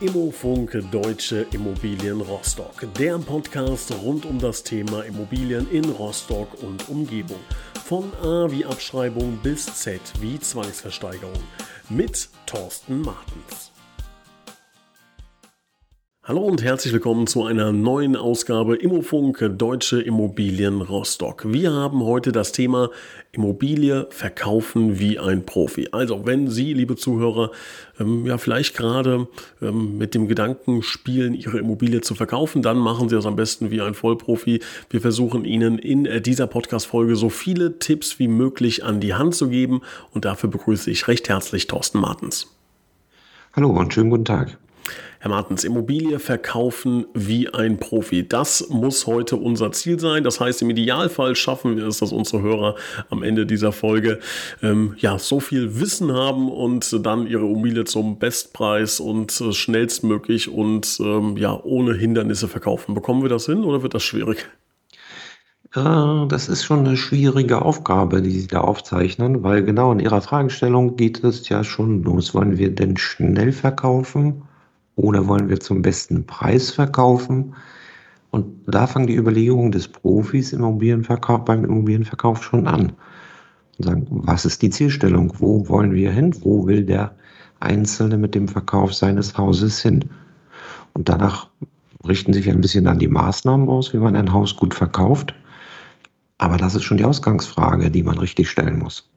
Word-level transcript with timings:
Immofunk 0.00 0.82
Deutsche 0.90 1.46
Immobilien 1.52 2.22
Rostock, 2.22 2.86
der 2.98 3.18
Podcast 3.18 3.92
rund 4.02 4.24
um 4.24 4.38
das 4.38 4.62
Thema 4.62 5.02
Immobilien 5.02 5.70
in 5.70 5.84
Rostock 5.84 6.48
und 6.62 6.88
Umgebung. 6.88 7.40
Von 7.84 8.10
A 8.22 8.50
wie 8.50 8.64
Abschreibung 8.64 9.38
bis 9.42 9.66
Z 9.66 10.00
wie 10.20 10.40
Zwangsversteigerung 10.40 11.42
mit 11.90 12.30
Thorsten 12.46 13.02
Martens. 13.02 13.72
Hallo 16.30 16.42
und 16.42 16.62
herzlich 16.62 16.92
willkommen 16.92 17.26
zu 17.26 17.42
einer 17.42 17.72
neuen 17.72 18.14
Ausgabe 18.14 18.76
Immofunk 18.76 19.44
Deutsche 19.58 20.00
Immobilien 20.00 20.80
Rostock. 20.80 21.52
Wir 21.52 21.72
haben 21.72 22.04
heute 22.04 22.30
das 22.30 22.52
Thema 22.52 22.90
Immobilie 23.32 24.06
verkaufen 24.10 25.00
wie 25.00 25.18
ein 25.18 25.44
Profi. 25.44 25.88
Also 25.90 26.26
wenn 26.26 26.46
Sie, 26.46 26.72
liebe 26.72 26.94
Zuhörer, 26.94 27.50
ähm, 27.98 28.26
ja 28.26 28.38
vielleicht 28.38 28.76
gerade 28.76 29.26
ähm, 29.60 29.98
mit 29.98 30.14
dem 30.14 30.28
Gedanken 30.28 30.84
spielen, 30.84 31.34
Ihre 31.34 31.58
Immobilie 31.58 32.00
zu 32.00 32.14
verkaufen, 32.14 32.62
dann 32.62 32.78
machen 32.78 33.08
Sie 33.08 33.16
das 33.16 33.26
am 33.26 33.34
besten 33.34 33.72
wie 33.72 33.80
ein 33.80 33.94
Vollprofi. 33.94 34.60
Wir 34.88 35.00
versuchen 35.00 35.44
Ihnen 35.44 35.80
in 35.80 36.06
äh, 36.06 36.20
dieser 36.20 36.46
Podcast-Folge 36.46 37.16
so 37.16 37.28
viele 37.28 37.80
Tipps 37.80 38.20
wie 38.20 38.28
möglich 38.28 38.84
an 38.84 39.00
die 39.00 39.14
Hand 39.14 39.34
zu 39.34 39.48
geben 39.48 39.80
und 40.12 40.26
dafür 40.26 40.48
begrüße 40.48 40.92
ich 40.92 41.08
recht 41.08 41.28
herzlich 41.28 41.66
Thorsten 41.66 41.98
Martens. 41.98 42.46
Hallo 43.52 43.70
und 43.70 43.92
schönen 43.92 44.10
guten 44.10 44.26
Tag. 44.26 44.58
Herr 45.22 45.28
Martens, 45.28 45.64
Immobilie 45.64 46.18
verkaufen 46.18 47.04
wie 47.12 47.52
ein 47.52 47.76
Profi. 47.76 48.26
Das 48.26 48.70
muss 48.70 49.06
heute 49.06 49.36
unser 49.36 49.70
Ziel 49.70 50.00
sein. 50.00 50.24
Das 50.24 50.40
heißt, 50.40 50.62
im 50.62 50.70
Idealfall 50.70 51.36
schaffen 51.36 51.76
wir 51.76 51.88
es, 51.88 51.98
dass 51.98 52.10
unsere 52.10 52.40
Hörer 52.40 52.74
am 53.10 53.22
Ende 53.22 53.44
dieser 53.44 53.70
Folge 53.70 54.20
ähm, 54.62 54.94
ja 54.96 55.18
so 55.18 55.38
viel 55.38 55.78
Wissen 55.78 56.10
haben 56.10 56.50
und 56.50 57.04
dann 57.04 57.26
ihre 57.26 57.44
Immobilie 57.44 57.84
zum 57.84 58.18
Bestpreis 58.18 58.98
und 58.98 59.38
äh, 59.42 59.52
schnellstmöglich 59.52 60.48
und 60.48 60.98
ähm, 61.00 61.36
ja 61.36 61.60
ohne 61.64 61.92
Hindernisse 61.92 62.48
verkaufen. 62.48 62.94
Bekommen 62.94 63.20
wir 63.20 63.28
das 63.28 63.44
hin 63.44 63.62
oder 63.64 63.82
wird 63.82 63.92
das 63.92 64.02
schwierig? 64.02 64.48
Das 65.72 66.48
ist 66.48 66.64
schon 66.64 66.80
eine 66.80 66.96
schwierige 66.96 67.62
Aufgabe, 67.62 68.22
die 68.22 68.40
Sie 68.40 68.48
da 68.48 68.62
aufzeichnen, 68.62 69.44
weil 69.44 69.62
genau 69.62 69.92
in 69.92 70.00
Ihrer 70.00 70.22
Fragestellung 70.22 70.96
geht 70.96 71.22
es 71.22 71.48
ja 71.50 71.62
schon 71.62 72.02
los. 72.02 72.34
Wollen 72.34 72.56
wir 72.56 72.74
denn 72.74 72.96
schnell 72.96 73.52
verkaufen 73.52 74.44
oder 75.00 75.26
wollen 75.26 75.48
wir 75.48 75.60
zum 75.60 75.82
besten 75.82 76.26
Preis 76.26 76.70
verkaufen? 76.70 77.54
Und 78.30 78.46
da 78.66 78.86
fangen 78.86 79.06
die 79.06 79.16
Überlegungen 79.16 79.72
des 79.72 79.88
Profis 79.88 80.52
im 80.52 80.60
Immobilienverkauf, 80.60 81.44
beim 81.44 81.64
Immobilienverkauf 81.64 82.42
schon 82.44 82.66
an. 82.66 82.92
Und 83.78 83.84
sagen, 83.84 84.06
was 84.10 84.44
ist 84.44 84.62
die 84.62 84.70
Zielstellung? 84.70 85.32
Wo 85.38 85.68
wollen 85.68 85.92
wir 85.92 86.12
hin? 86.12 86.34
Wo 86.42 86.66
will 86.66 86.84
der 86.84 87.14
Einzelne 87.58 88.18
mit 88.18 88.34
dem 88.34 88.46
Verkauf 88.46 88.94
seines 88.94 89.36
Hauses 89.36 89.80
hin? 89.82 90.04
Und 90.92 91.08
danach 91.08 91.48
richten 92.06 92.32
sich 92.32 92.48
ein 92.48 92.60
bisschen 92.60 92.84
dann 92.84 92.98
die 92.98 93.08
Maßnahmen 93.08 93.68
aus, 93.68 93.92
wie 93.92 93.98
man 93.98 94.16
ein 94.16 94.32
Haus 94.32 94.56
gut 94.56 94.74
verkauft. 94.74 95.34
Aber 96.38 96.56
das 96.56 96.74
ist 96.74 96.84
schon 96.84 96.98
die 96.98 97.04
Ausgangsfrage, 97.04 97.90
die 97.90 98.02
man 98.02 98.18
richtig 98.18 98.48
stellen 98.48 98.78
muss. 98.78 99.09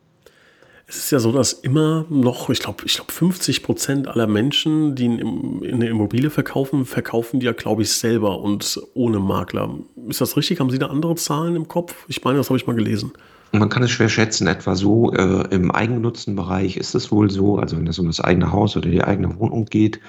Es 0.85 0.97
ist 0.97 1.11
ja 1.11 1.19
so, 1.19 1.31
dass 1.31 1.53
immer 1.53 2.05
noch, 2.09 2.49
ich 2.49 2.59
glaube, 2.59 2.83
ich 2.85 2.95
glaube 2.95 3.11
50 3.11 3.63
Prozent 3.63 4.07
aller 4.07 4.27
Menschen, 4.27 4.95
die 4.95 5.05
eine 5.05 5.87
Immobilie 5.87 6.29
verkaufen, 6.29 6.85
verkaufen 6.85 7.39
die 7.39 7.45
ja, 7.45 7.53
glaube 7.53 7.83
ich, 7.83 7.91
selber 7.91 8.39
und 8.39 8.81
ohne 8.93 9.19
Makler. 9.19 9.79
Ist 10.07 10.21
das 10.21 10.35
richtig? 10.35 10.59
Haben 10.59 10.69
Sie 10.69 10.79
da 10.79 10.87
andere 10.87 11.15
Zahlen 11.15 11.55
im 11.55 11.67
Kopf? 11.67 11.95
Ich 12.09 12.23
meine, 12.23 12.37
das 12.37 12.49
habe 12.49 12.57
ich 12.57 12.67
mal 12.67 12.75
gelesen. 12.75 13.13
Man 13.53 13.69
kann 13.69 13.83
es 13.83 13.91
schwer 13.91 14.09
schätzen, 14.09 14.47
etwa 14.47 14.75
so 14.75 15.13
äh, 15.13 15.47
im 15.51 15.71
Eigennutzenbereich 15.71 16.75
ist 16.75 16.95
es 16.95 17.11
wohl 17.11 17.29
so, 17.29 17.57
also 17.57 17.77
wenn 17.77 17.87
es 17.87 17.99
um 17.99 18.07
das 18.07 18.19
eigene 18.19 18.51
Haus 18.51 18.75
oder 18.75 18.89
die 18.89 19.03
eigene 19.03 19.37
Wohnung 19.37 19.65
geht, 19.65 19.99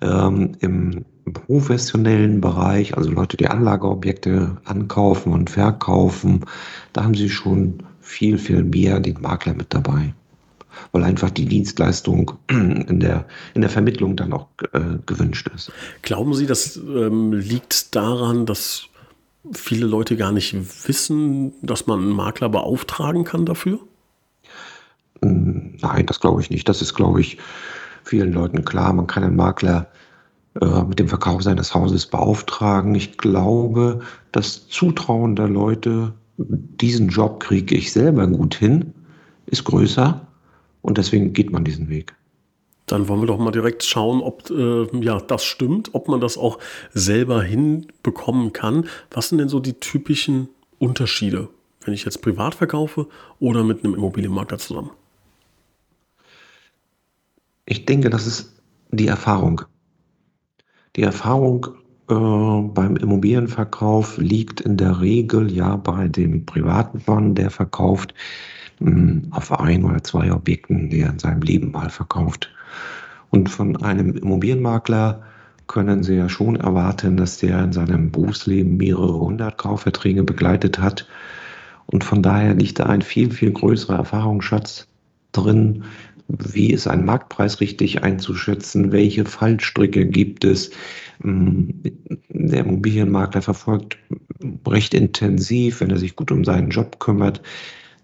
ähm, 0.00 0.52
im 0.60 1.04
professionellen 1.32 2.40
Bereich, 2.40 2.96
also 2.96 3.10
Leute, 3.10 3.36
die 3.36 3.46
Anlageobjekte 3.46 4.56
ankaufen 4.64 5.32
und 5.32 5.50
verkaufen, 5.50 6.44
da 6.92 7.04
haben 7.04 7.14
sie 7.14 7.28
schon 7.28 7.82
viel, 8.00 8.38
viel 8.38 8.64
mehr 8.64 9.00
den 9.00 9.20
Makler 9.20 9.54
mit 9.54 9.72
dabei. 9.72 10.14
Weil 10.92 11.04
einfach 11.04 11.30
die 11.30 11.46
Dienstleistung 11.46 12.32
in 12.48 13.00
der, 13.00 13.26
in 13.54 13.60
der 13.60 13.70
Vermittlung 13.70 14.16
dann 14.16 14.32
auch 14.32 14.48
äh, 14.72 14.98
gewünscht 15.04 15.50
ist. 15.54 15.72
Glauben 16.02 16.34
Sie, 16.34 16.46
das 16.46 16.76
ähm, 16.76 17.32
liegt 17.32 17.94
daran, 17.94 18.46
dass 18.46 18.88
viele 19.52 19.86
Leute 19.86 20.16
gar 20.16 20.32
nicht 20.32 20.54
wissen, 20.86 21.54
dass 21.62 21.86
man 21.86 22.00
einen 22.00 22.12
Makler 22.12 22.48
beauftragen 22.48 23.24
kann 23.24 23.46
dafür? 23.46 23.80
Hm, 25.22 25.76
nein, 25.80 26.06
das 26.06 26.20
glaube 26.20 26.40
ich 26.40 26.50
nicht. 26.50 26.68
Das 26.68 26.82
ist, 26.82 26.94
glaube 26.94 27.20
ich, 27.20 27.38
vielen 28.04 28.32
Leuten 28.32 28.64
klar. 28.64 28.92
Man 28.92 29.06
kann 29.06 29.24
einen 29.24 29.36
Makler 29.36 29.88
äh, 30.60 30.82
mit 30.84 30.98
dem 30.98 31.08
Verkauf 31.08 31.42
seines 31.42 31.74
Hauses 31.74 32.06
beauftragen. 32.06 32.94
Ich 32.94 33.18
glaube, 33.18 34.00
das 34.32 34.68
Zutrauen 34.68 35.36
der 35.36 35.48
Leute 35.48 36.12
diesen 36.48 37.08
Job 37.08 37.40
kriege 37.40 37.74
ich 37.74 37.92
selber 37.92 38.26
gut 38.26 38.54
hin, 38.54 38.94
ist 39.46 39.64
größer 39.64 40.26
und 40.82 40.98
deswegen 40.98 41.32
geht 41.32 41.50
man 41.50 41.64
diesen 41.64 41.88
Weg. 41.88 42.14
Dann 42.86 43.06
wollen 43.08 43.20
wir 43.20 43.26
doch 43.26 43.38
mal 43.38 43.52
direkt 43.52 43.84
schauen, 43.84 44.20
ob 44.20 44.50
äh, 44.50 44.86
ja, 45.00 45.20
das 45.20 45.44
stimmt, 45.44 45.90
ob 45.94 46.08
man 46.08 46.20
das 46.20 46.36
auch 46.36 46.58
selber 46.92 47.42
hinbekommen 47.42 48.52
kann. 48.52 48.88
Was 49.10 49.28
sind 49.28 49.38
denn 49.38 49.48
so 49.48 49.60
die 49.60 49.74
typischen 49.74 50.48
Unterschiede, 50.78 51.48
wenn 51.84 51.94
ich 51.94 52.04
jetzt 52.04 52.20
privat 52.20 52.54
verkaufe 52.54 53.06
oder 53.38 53.62
mit 53.62 53.84
einem 53.84 53.94
Immobilienmakler 53.94 54.58
zusammen? 54.58 54.90
Ich 57.64 57.84
denke, 57.84 58.10
das 58.10 58.26
ist 58.26 58.60
die 58.90 59.06
Erfahrung. 59.06 59.62
Die 60.96 61.02
Erfahrung 61.02 61.68
äh, 62.10 62.68
beim 62.74 62.96
Immobilienverkauf 62.96 64.18
liegt 64.18 64.60
in 64.60 64.76
der 64.76 65.00
Regel 65.00 65.50
ja 65.52 65.76
bei 65.76 66.08
dem 66.08 66.46
privaten 66.46 67.02
Mann, 67.06 67.34
der 67.34 67.50
verkauft 67.50 68.14
mh, 68.80 68.90
hm, 68.90 69.22
auf 69.30 69.52
ein 69.58 69.84
oder 69.84 70.02
zwei 70.02 70.32
Objekten, 70.32 70.90
die 70.90 71.00
er 71.00 71.10
in 71.10 71.18
seinem 71.18 71.42
Leben 71.42 71.70
mal 71.70 71.90
verkauft. 71.90 72.50
Und 73.30 73.48
von 73.48 73.76
einem 73.82 74.16
Immobilienmakler 74.16 75.22
können 75.66 76.02
Sie 76.02 76.16
ja 76.16 76.28
schon 76.28 76.56
erwarten, 76.56 77.16
dass 77.16 77.38
der 77.38 77.62
in 77.62 77.72
seinem 77.72 78.10
Berufsleben 78.10 78.76
mehrere 78.76 79.20
hundert 79.20 79.56
Kaufverträge 79.56 80.24
begleitet 80.24 80.80
hat. 80.80 81.06
Und 81.86 82.02
von 82.02 82.22
daher 82.22 82.54
liegt 82.54 82.80
da 82.80 82.86
ein 82.86 83.02
viel, 83.02 83.30
viel 83.30 83.52
größerer 83.52 83.98
Erfahrungsschatz 83.98 84.88
drin, 85.30 85.84
wie 86.38 86.72
ist 86.72 86.86
ein 86.86 87.04
Marktpreis 87.04 87.60
richtig 87.60 88.02
einzuschätzen? 88.02 88.92
Welche 88.92 89.24
Fallstricke 89.24 90.06
gibt 90.06 90.44
es? 90.44 90.70
Mm, 91.22 91.70
der 92.28 92.60
Immobilienmakler 92.60 93.42
verfolgt 93.42 93.98
recht 94.66 94.94
intensiv, 94.94 95.80
wenn 95.80 95.90
er 95.90 95.98
sich 95.98 96.16
gut 96.16 96.30
um 96.30 96.44
seinen 96.44 96.70
Job 96.70 96.98
kümmert, 97.00 97.42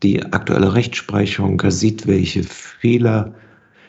die 0.03 0.23
aktuelle 0.25 0.75
Rechtsprechung. 0.75 1.61
Er 1.61 1.71
sieht, 1.71 2.07
welche 2.07 2.43
Fehler 2.43 3.35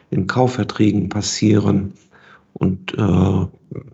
in 0.10 0.28
Kaufverträgen 0.28 1.10
passieren 1.10 1.94
und 2.54 2.94
äh, 2.94 3.48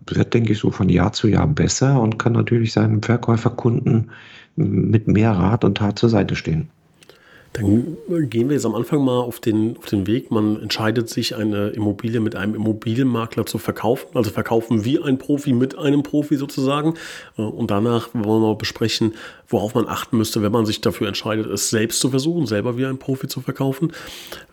wird, 0.06 0.34
denke 0.34 0.52
ich, 0.52 0.58
so 0.58 0.70
von 0.70 0.88
Jahr 0.88 1.12
zu 1.12 1.28
Jahr 1.28 1.46
besser 1.46 2.00
und 2.00 2.18
kann 2.18 2.32
natürlich 2.32 2.72
seinem 2.72 3.02
Verkäuferkunden 3.02 4.10
mit 4.56 5.08
mehr 5.08 5.32
Rat 5.32 5.64
und 5.64 5.78
Tat 5.78 5.98
zur 5.98 6.08
Seite 6.08 6.36
stehen. 6.36 6.68
Dann 7.54 7.96
gehen 8.30 8.48
wir 8.48 8.54
jetzt 8.54 8.66
am 8.66 8.74
Anfang 8.74 9.04
mal 9.04 9.20
auf 9.20 9.38
den, 9.38 9.76
auf 9.76 9.86
den 9.86 10.08
Weg. 10.08 10.32
Man 10.32 10.60
entscheidet 10.60 11.08
sich, 11.08 11.36
eine 11.36 11.68
Immobilie 11.68 12.18
mit 12.18 12.34
einem 12.34 12.56
Immobilienmakler 12.56 13.46
zu 13.46 13.58
verkaufen. 13.58 14.08
Also 14.14 14.30
verkaufen 14.30 14.84
wie 14.84 15.00
ein 15.00 15.18
Profi 15.18 15.52
mit 15.52 15.78
einem 15.78 16.02
Profi 16.02 16.36
sozusagen. 16.36 16.94
Äh, 17.38 17.42
und 17.42 17.70
danach 17.70 18.08
wollen 18.12 18.42
wir 18.42 18.56
besprechen, 18.56 19.14
worauf 19.46 19.76
man 19.76 19.86
achten 19.86 20.18
müsste, 20.18 20.42
wenn 20.42 20.50
man 20.50 20.66
sich 20.66 20.80
dafür 20.80 21.06
entscheidet, 21.06 21.46
es 21.46 21.70
selbst 21.70 22.00
zu 22.00 22.10
versuchen, 22.10 22.46
selber 22.46 22.76
wie 22.76 22.86
ein 22.86 22.98
Profi 22.98 23.28
zu 23.28 23.40
verkaufen. 23.40 23.92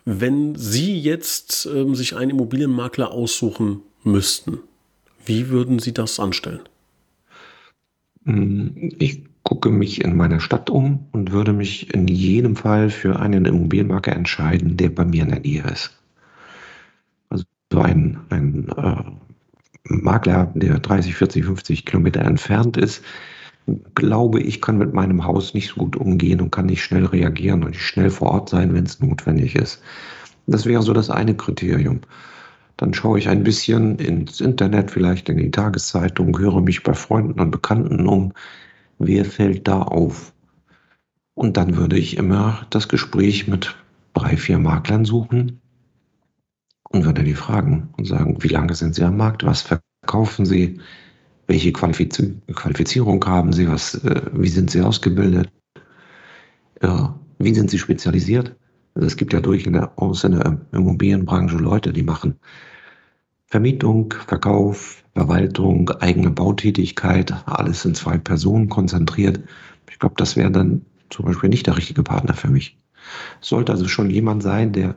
Wenn 0.04 0.54
Sie 0.54 0.96
jetzt 0.96 1.66
ähm, 1.66 1.96
sich 1.96 2.14
einen 2.14 2.30
Immobilienmakler 2.30 3.10
aussuchen 3.10 3.80
müssten, 4.04 4.60
wie 5.26 5.48
würden 5.48 5.80
Sie 5.80 5.92
das 5.92 6.20
anstellen? 6.20 6.60
Ich 8.24 9.22
gucke 9.52 9.68
mich 9.68 10.02
in 10.02 10.16
meiner 10.16 10.40
Stadt 10.40 10.70
um 10.70 11.08
und 11.12 11.30
würde 11.30 11.52
mich 11.52 11.92
in 11.92 12.08
jedem 12.08 12.56
Fall 12.56 12.88
für 12.88 13.20
einen 13.20 13.44
Immobilienmakler 13.44 14.16
entscheiden, 14.16 14.78
der 14.78 14.88
bei 14.88 15.04
mir 15.04 15.24
in 15.24 15.28
der 15.28 15.40
Nähe 15.40 15.62
ist. 15.64 15.94
Also 17.28 17.44
ein, 17.76 18.18
ein 18.30 18.70
äh, 18.70 19.02
Makler, 19.84 20.50
der 20.54 20.78
30, 20.78 21.14
40, 21.14 21.44
50 21.44 21.84
Kilometer 21.84 22.22
entfernt 22.22 22.78
ist, 22.78 23.04
glaube 23.94 24.40
ich, 24.40 24.62
kann 24.62 24.78
mit 24.78 24.94
meinem 24.94 25.22
Haus 25.22 25.52
nicht 25.52 25.68
so 25.68 25.74
gut 25.74 25.96
umgehen 25.96 26.40
und 26.40 26.50
kann 26.50 26.64
nicht 26.64 26.82
schnell 26.82 27.04
reagieren 27.04 27.62
und 27.62 27.72
nicht 27.72 27.82
schnell 27.82 28.08
vor 28.08 28.30
Ort 28.30 28.48
sein, 28.48 28.72
wenn 28.72 28.84
es 28.84 29.00
notwendig 29.00 29.54
ist. 29.54 29.82
Das 30.46 30.64
wäre 30.64 30.80
so 30.80 30.94
das 30.94 31.10
eine 31.10 31.36
Kriterium. 31.36 32.00
Dann 32.78 32.94
schaue 32.94 33.18
ich 33.18 33.28
ein 33.28 33.44
bisschen 33.44 33.98
ins 33.98 34.40
Internet, 34.40 34.90
vielleicht 34.90 35.28
in 35.28 35.36
die 35.36 35.50
Tageszeitung, 35.50 36.38
höre 36.38 36.62
mich 36.62 36.82
bei 36.82 36.94
Freunden 36.94 37.38
und 37.38 37.50
Bekannten 37.50 38.08
um, 38.08 38.32
wer 39.06 39.24
fällt 39.24 39.68
da 39.68 39.82
auf? 39.82 40.32
Und 41.34 41.56
dann 41.56 41.76
würde 41.76 41.98
ich 41.98 42.16
immer 42.16 42.66
das 42.70 42.88
Gespräch 42.88 43.48
mit 43.48 43.74
drei, 44.14 44.36
vier 44.36 44.58
Maklern 44.58 45.04
suchen 45.04 45.60
und 46.90 47.04
würde 47.04 47.24
die 47.24 47.34
fragen 47.34 47.88
und 47.96 48.06
sagen, 48.06 48.42
wie 48.42 48.48
lange 48.48 48.74
sind 48.74 48.94
Sie 48.94 49.02
am 49.02 49.16
Markt, 49.16 49.44
was 49.44 49.62
verkaufen 49.62 50.44
Sie, 50.44 50.78
welche 51.46 51.72
Qualifiz 51.72 52.22
Qualifizierung 52.54 53.24
haben 53.24 53.52
Sie, 53.52 53.68
was, 53.68 53.94
äh, 54.04 54.22
wie 54.32 54.48
sind 54.48 54.70
Sie 54.70 54.82
ausgebildet, 54.82 55.50
äh, 56.80 57.04
wie 57.38 57.54
sind 57.54 57.70
Sie 57.70 57.78
spezialisiert. 57.78 58.54
Also 58.94 59.06
es 59.06 59.16
gibt 59.16 59.32
ja 59.32 59.40
durchaus 59.40 60.24
in 60.24 60.32
der 60.32 60.60
Immobilienbranche 60.72 61.56
Leute, 61.56 61.92
die 61.92 62.02
machen 62.02 62.38
Vermietung, 63.52 64.14
Verkauf, 64.26 65.04
Verwaltung, 65.12 65.90
eigene 66.00 66.30
Bautätigkeit, 66.30 67.34
alles 67.44 67.84
in 67.84 67.94
zwei 67.94 68.16
Personen 68.16 68.70
konzentriert. 68.70 69.40
Ich 69.90 69.98
glaube, 69.98 70.14
das 70.16 70.36
wäre 70.36 70.50
dann 70.50 70.86
zum 71.10 71.26
Beispiel 71.26 71.50
nicht 71.50 71.66
der 71.66 71.76
richtige 71.76 72.02
Partner 72.02 72.32
für 72.32 72.48
mich. 72.48 72.78
Es 73.42 73.48
sollte 73.48 73.72
also 73.72 73.88
schon 73.88 74.08
jemand 74.08 74.42
sein, 74.42 74.72
der 74.72 74.94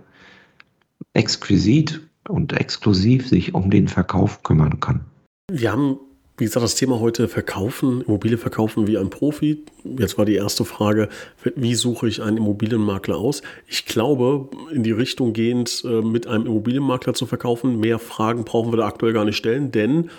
exquisit 1.11 1.99
und 2.29 2.53
exklusiv 2.53 3.27
sich 3.27 3.53
um 3.53 3.69
den 3.69 3.89
Verkauf 3.89 4.41
kümmern 4.41 4.79
kann. 4.79 5.03
Wir 5.51 5.73
haben, 5.73 5.99
wie 6.37 6.43
gesagt, 6.43 6.63
das 6.63 6.75
Thema 6.75 6.99
heute 6.99 7.29
Verkaufen, 7.29 8.01
Immobilie 8.01 8.37
verkaufen 8.37 8.87
wie 8.87 8.97
ein 8.97 9.09
Profi. 9.09 9.63
Jetzt 9.97 10.17
war 10.17 10.25
die 10.25 10.35
erste 10.35 10.65
Frage, 10.65 11.07
wie 11.55 11.75
suche 11.75 12.09
ich 12.09 12.21
einen 12.21 12.37
Immobilienmakler 12.37 13.15
aus? 13.15 13.41
Ich 13.67 13.85
glaube, 13.85 14.49
in 14.73 14.83
die 14.83 14.91
Richtung 14.91 15.31
gehend, 15.31 15.83
äh, 15.85 16.01
mit 16.01 16.27
einem 16.27 16.45
Immobilienmakler 16.45 17.13
zu 17.13 17.25
verkaufen, 17.25 17.79
mehr 17.79 17.99
Fragen 17.99 18.43
brauchen 18.43 18.73
wir 18.73 18.77
da 18.77 18.87
aktuell 18.87 19.13
gar 19.13 19.23
nicht 19.23 19.37
stellen, 19.37 19.71
denn 19.71 20.09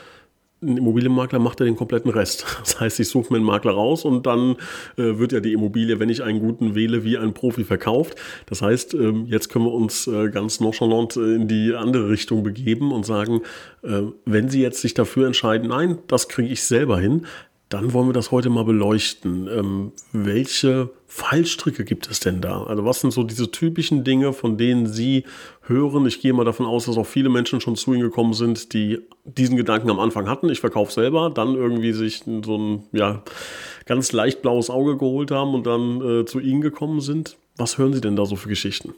ein 0.63 0.79
Immobilienmakler 0.79 1.39
macht 1.39 1.61
ja 1.61 1.67
den 1.67 1.77
kompletten 1.77 2.11
Rest. 2.11 2.45
Das 2.67 2.81
heißt, 2.81 3.01
ich 3.01 3.09
suche 3.09 3.33
mir 3.33 3.37
einen 3.37 3.47
Makler 3.47 3.73
raus 3.73 4.05
und 4.05 4.27
dann 4.27 4.57
äh, 4.97 5.19
wird 5.19 5.33
ja 5.33 5.41
die 5.41 5.53
Immobilie, 5.53 6.01
wenn 6.01 6.09
ich 6.09 6.23
einen 6.23 6.41
guten 6.41 6.75
wähle, 6.75 7.05
wie 7.05 7.17
ein 7.17 7.33
Profi 7.35 7.65
verkauft. 7.65 8.17
Das 8.47 8.63
heißt, 8.63 8.95
ähm, 8.95 9.27
jetzt 9.27 9.51
können 9.51 9.67
wir 9.67 9.73
uns 9.73 10.07
äh, 10.07 10.29
ganz 10.31 10.61
nonchalant 10.61 11.17
äh, 11.17 11.35
in 11.35 11.49
die 11.49 11.75
andere 11.75 12.09
Richtung 12.09 12.43
begeben 12.43 12.93
und 12.93 13.07
sagen, 13.07 13.43
äh, 13.83 14.03
wenn 14.25 14.49
Sie 14.49 14.63
jetzt 14.63 14.81
sich 14.81 14.95
dafür 14.95 15.27
entscheiden, 15.27 15.69
nein, 15.69 15.99
das 16.09 16.29
kriege 16.29 16.49
ich 16.49 16.65
selber 16.65 16.99
hin, 16.99 17.27
dann 17.69 17.93
wollen 17.93 18.09
wir 18.09 18.13
das 18.13 18.31
heute 18.31 18.49
mal 18.49 18.65
beleuchten. 18.65 19.49
Ähm, 19.49 19.93
welche 20.13 20.91
Fallstricke 21.07 21.85
gibt 21.85 22.09
es 22.09 22.21
denn 22.21 22.41
da? 22.41 22.63
Also 22.63 22.85
was 22.85 23.01
sind 23.01 23.13
so 23.13 23.25
diese 23.25 23.51
typischen 23.51 24.05
Dinge, 24.05 24.33
von 24.33 24.57
denen 24.57 24.87
Sie 24.87 25.25
hören? 25.63 26.07
Ich 26.07 26.21
gehe 26.21 26.33
mal 26.33 26.45
davon 26.45 26.67
aus, 26.67 26.87
dass 26.87 26.97
auch 26.97 27.07
viele 27.07 27.29
Menschen 27.29 27.61
schon 27.61 27.75
zu 27.75 27.93
Ihnen 27.93 28.03
gekommen 28.03 28.35
sind, 28.35 28.73
die 28.73 29.01
diesen 29.25 29.57
Gedanken 29.57 29.91
am 29.91 29.99
Anfang 29.99 30.29
hatten. 30.29 30.49
Ich 30.49 30.61
verkaufe 30.61 30.93
selber, 30.93 31.29
dann 31.31 31.55
irgendwie 31.55 31.93
sich 31.93 32.23
so 32.45 32.57
ein 32.57 32.85
ja, 32.93 33.23
ganz 33.85 34.13
leicht 34.13 34.43
blaues 34.43 34.71
Auge 34.71 34.97
geholt 34.97 35.33
haben 35.33 35.55
und 35.55 35.67
dann 35.67 36.01
äh, 36.01 36.25
zu 36.25 36.39
Ihnen 36.39 36.61
gekommen 36.61 37.01
sind. 37.01 37.37
Was 37.57 37.79
hören 37.79 37.93
Sie 37.93 38.01
denn 38.01 38.15
da 38.15 38.27
so 38.27 38.37
für 38.37 38.49
Geschichten? 38.49 38.95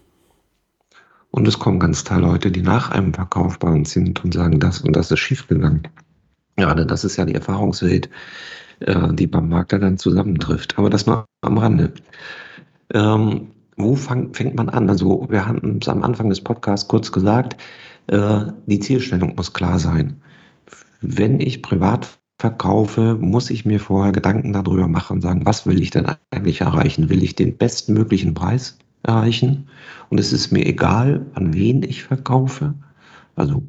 Und 1.30 1.48
es 1.48 1.58
kommen 1.58 1.78
ganz 1.78 2.04
tolle 2.04 2.22
Leute, 2.22 2.50
die 2.50 2.62
nach 2.62 2.90
einem 2.90 3.14
Verkauf 3.14 3.58
bei 3.58 3.70
uns 3.70 3.92
sind 3.92 4.24
und 4.24 4.34
sagen, 4.34 4.60
das 4.60 4.80
und 4.80 4.94
das 4.94 5.10
ist 5.10 5.20
schiefgegangen. 5.20 5.88
Gerade 6.58 6.84
das 6.84 7.04
ist 7.04 7.16
ja 7.16 7.24
die 7.24 7.34
Erfahrungswelt, 7.34 8.10
äh, 8.80 9.14
die 9.14 9.26
beim 9.28 9.48
Makler 9.48 9.78
dann 9.78 9.96
zusammentrifft. 9.96 10.76
Aber 10.76 10.90
das 10.90 11.06
mal 11.06 11.24
am 11.40 11.58
Rande. 11.58 11.92
Ähm, 12.92 13.52
wo 13.76 13.94
fang, 13.94 14.34
fängt 14.34 14.56
man 14.56 14.68
an? 14.68 14.90
Also 14.90 15.26
wir 15.30 15.46
haben 15.46 15.78
es 15.80 15.88
am 15.88 16.02
Anfang 16.02 16.28
des 16.28 16.42
Podcasts 16.42 16.88
kurz 16.88 17.12
gesagt, 17.12 17.56
äh, 18.08 18.40
die 18.66 18.80
Zielstellung 18.80 19.36
muss 19.36 19.52
klar 19.52 19.78
sein. 19.78 20.20
Wenn 21.00 21.38
ich 21.40 21.62
privat 21.62 22.18
verkaufe, 22.40 23.16
muss 23.20 23.50
ich 23.50 23.64
mir 23.64 23.78
vorher 23.78 24.12
Gedanken 24.12 24.52
darüber 24.52 24.88
machen 24.88 25.14
und 25.14 25.20
sagen, 25.20 25.46
was 25.46 25.64
will 25.64 25.80
ich 25.80 25.90
denn 25.90 26.06
eigentlich 26.30 26.60
erreichen? 26.60 27.08
Will 27.08 27.22
ich 27.22 27.36
den 27.36 27.56
bestmöglichen 27.56 28.34
Preis 28.34 28.78
erreichen? 29.04 29.68
Und 30.10 30.18
es 30.18 30.32
ist 30.32 30.50
mir 30.50 30.66
egal, 30.66 31.26
an 31.34 31.54
wen 31.54 31.84
ich 31.84 32.02
verkaufe. 32.02 32.74
Also 33.36 33.62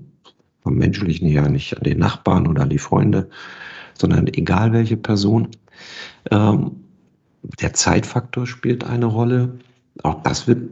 vom 0.61 0.75
menschlichen 0.75 1.27
her 1.27 1.50
nicht 1.50 1.77
an 1.77 1.83
den 1.83 2.00
Nachbarn 2.00 2.47
oder 2.47 2.63
an 2.63 2.69
die 2.69 2.79
Freunde, 2.79 3.29
sondern 3.94 4.27
egal 4.27 4.73
welche 4.73 4.97
Person. 4.97 5.50
Ähm, 6.31 6.71
der 7.61 7.73
Zeitfaktor 7.73 8.47
spielt 8.47 8.83
eine 8.83 9.06
Rolle. 9.06 9.59
Auch 10.03 10.21
das 10.23 10.47
wird 10.47 10.69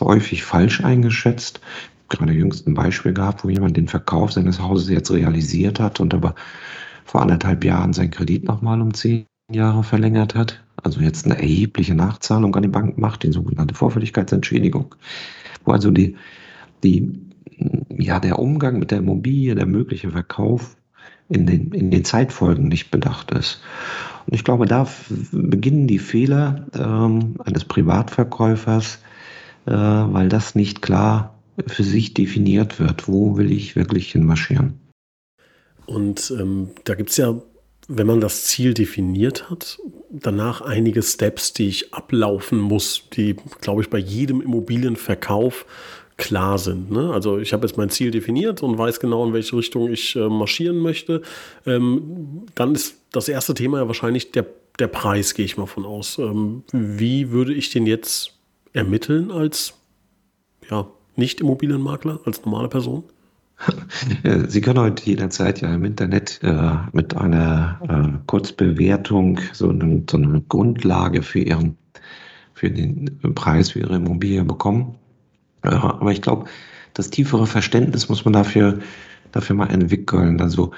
häufig 0.00 0.44
falsch 0.44 0.82
eingeschätzt. 0.82 1.60
Gerade 2.08 2.32
jüngst 2.32 2.66
ein 2.66 2.74
Beispiel 2.74 3.12
gehabt, 3.12 3.44
wo 3.44 3.50
jemand 3.50 3.76
den 3.76 3.88
Verkauf 3.88 4.32
seines 4.32 4.60
Hauses 4.60 4.88
jetzt 4.88 5.10
realisiert 5.10 5.78
hat 5.78 6.00
und 6.00 6.14
aber 6.14 6.34
vor 7.04 7.22
anderthalb 7.22 7.64
Jahren 7.64 7.92
sein 7.92 8.10
Kredit 8.10 8.44
nochmal 8.44 8.80
um 8.80 8.94
zehn 8.94 9.26
Jahre 9.50 9.82
verlängert 9.82 10.34
hat. 10.34 10.62
Also 10.82 11.00
jetzt 11.00 11.26
eine 11.26 11.36
erhebliche 11.36 11.94
Nachzahlung 11.94 12.54
an 12.54 12.62
die 12.62 12.68
Bank 12.68 12.98
macht, 12.98 13.24
die 13.24 13.32
sogenannte 13.32 13.74
Vorfälligkeitsentschädigung. 13.74 14.94
Wo 15.64 15.72
also 15.72 15.90
die, 15.90 16.16
die 16.82 17.27
ja, 17.88 18.20
der 18.20 18.38
Umgang 18.38 18.78
mit 18.78 18.90
der 18.90 18.98
Immobilie, 18.98 19.54
der 19.54 19.66
mögliche 19.66 20.10
Verkauf 20.10 20.76
in 21.28 21.46
den, 21.46 21.72
in 21.72 21.90
den 21.90 22.04
Zeitfolgen 22.04 22.68
nicht 22.68 22.90
bedacht 22.90 23.30
ist. 23.32 23.60
Und 24.26 24.34
ich 24.34 24.44
glaube, 24.44 24.66
da 24.66 24.86
beginnen 25.32 25.86
die 25.86 25.98
Fehler 25.98 26.66
ähm, 26.74 27.36
eines 27.44 27.64
Privatverkäufers, 27.64 28.98
äh, 29.66 29.72
weil 29.72 30.28
das 30.28 30.54
nicht 30.54 30.82
klar 30.82 31.34
für 31.66 31.82
sich 31.82 32.14
definiert 32.14 32.78
wird. 32.78 33.08
Wo 33.08 33.36
will 33.36 33.50
ich 33.50 33.76
wirklich 33.76 34.12
hinmarschieren? 34.12 34.78
Und 35.86 36.32
ähm, 36.38 36.68
da 36.84 36.94
gibt 36.94 37.10
es 37.10 37.16
ja, 37.16 37.34
wenn 37.88 38.06
man 38.06 38.20
das 38.20 38.44
Ziel 38.44 38.74
definiert 38.74 39.48
hat, 39.48 39.78
danach 40.10 40.60
einige 40.60 41.02
Steps, 41.02 41.54
die 41.54 41.68
ich 41.68 41.94
ablaufen 41.94 42.58
muss, 42.58 43.08
die, 43.14 43.36
glaube 43.60 43.82
ich, 43.82 43.88
bei 43.88 43.98
jedem 43.98 44.42
Immobilienverkauf 44.42 45.64
klar 46.18 46.58
sind. 46.58 46.90
Ne? 46.90 47.10
Also 47.12 47.38
ich 47.38 47.52
habe 47.54 47.66
jetzt 47.66 47.78
mein 47.78 47.88
Ziel 47.88 48.10
definiert 48.10 48.62
und 48.62 48.76
weiß 48.76 49.00
genau, 49.00 49.24
in 49.26 49.32
welche 49.32 49.56
Richtung 49.56 49.90
ich 49.90 50.14
äh, 50.16 50.28
marschieren 50.28 50.78
möchte. 50.78 51.22
Ähm, 51.64 52.42
dann 52.54 52.74
ist 52.74 52.96
das 53.12 53.28
erste 53.28 53.54
Thema 53.54 53.78
ja 53.78 53.86
wahrscheinlich 53.86 54.32
der, 54.32 54.44
der 54.78 54.88
Preis, 54.88 55.34
gehe 55.34 55.46
ich 55.46 55.56
mal 55.56 55.66
von 55.66 55.86
aus. 55.86 56.18
Ähm, 56.18 56.64
wie 56.72 57.30
würde 57.30 57.54
ich 57.54 57.70
den 57.70 57.86
jetzt 57.86 58.34
ermitteln 58.72 59.30
als 59.30 59.74
ja, 60.68 60.86
Nicht-Immobilienmakler, 61.16 62.20
als 62.24 62.44
normale 62.44 62.68
Person? 62.68 63.04
Sie 64.48 64.60
können 64.60 64.78
heute 64.78 65.04
jederzeit 65.04 65.60
ja 65.60 65.72
im 65.72 65.84
Internet 65.84 66.40
äh, 66.42 66.76
mit 66.92 67.16
einer 67.16 67.80
äh, 67.88 68.18
Kurzbewertung 68.26 69.40
so 69.52 69.68
eine, 69.70 70.02
so 70.08 70.16
eine 70.16 70.42
Grundlage 70.48 71.22
für 71.22 71.40
Ihren 71.40 71.76
für 72.54 72.70
den 72.70 73.18
Preis 73.34 73.70
für 73.70 73.80
Ihre 73.80 73.96
Immobilie 73.96 74.44
bekommen. 74.44 74.96
Aber 75.74 76.12
ich 76.12 76.22
glaube, 76.22 76.46
das 76.94 77.10
tiefere 77.10 77.46
Verständnis 77.46 78.08
muss 78.08 78.24
man 78.24 78.32
dafür, 78.32 78.78
dafür 79.32 79.56
mal 79.56 79.70
entwickeln. 79.70 80.40
Also 80.40 80.72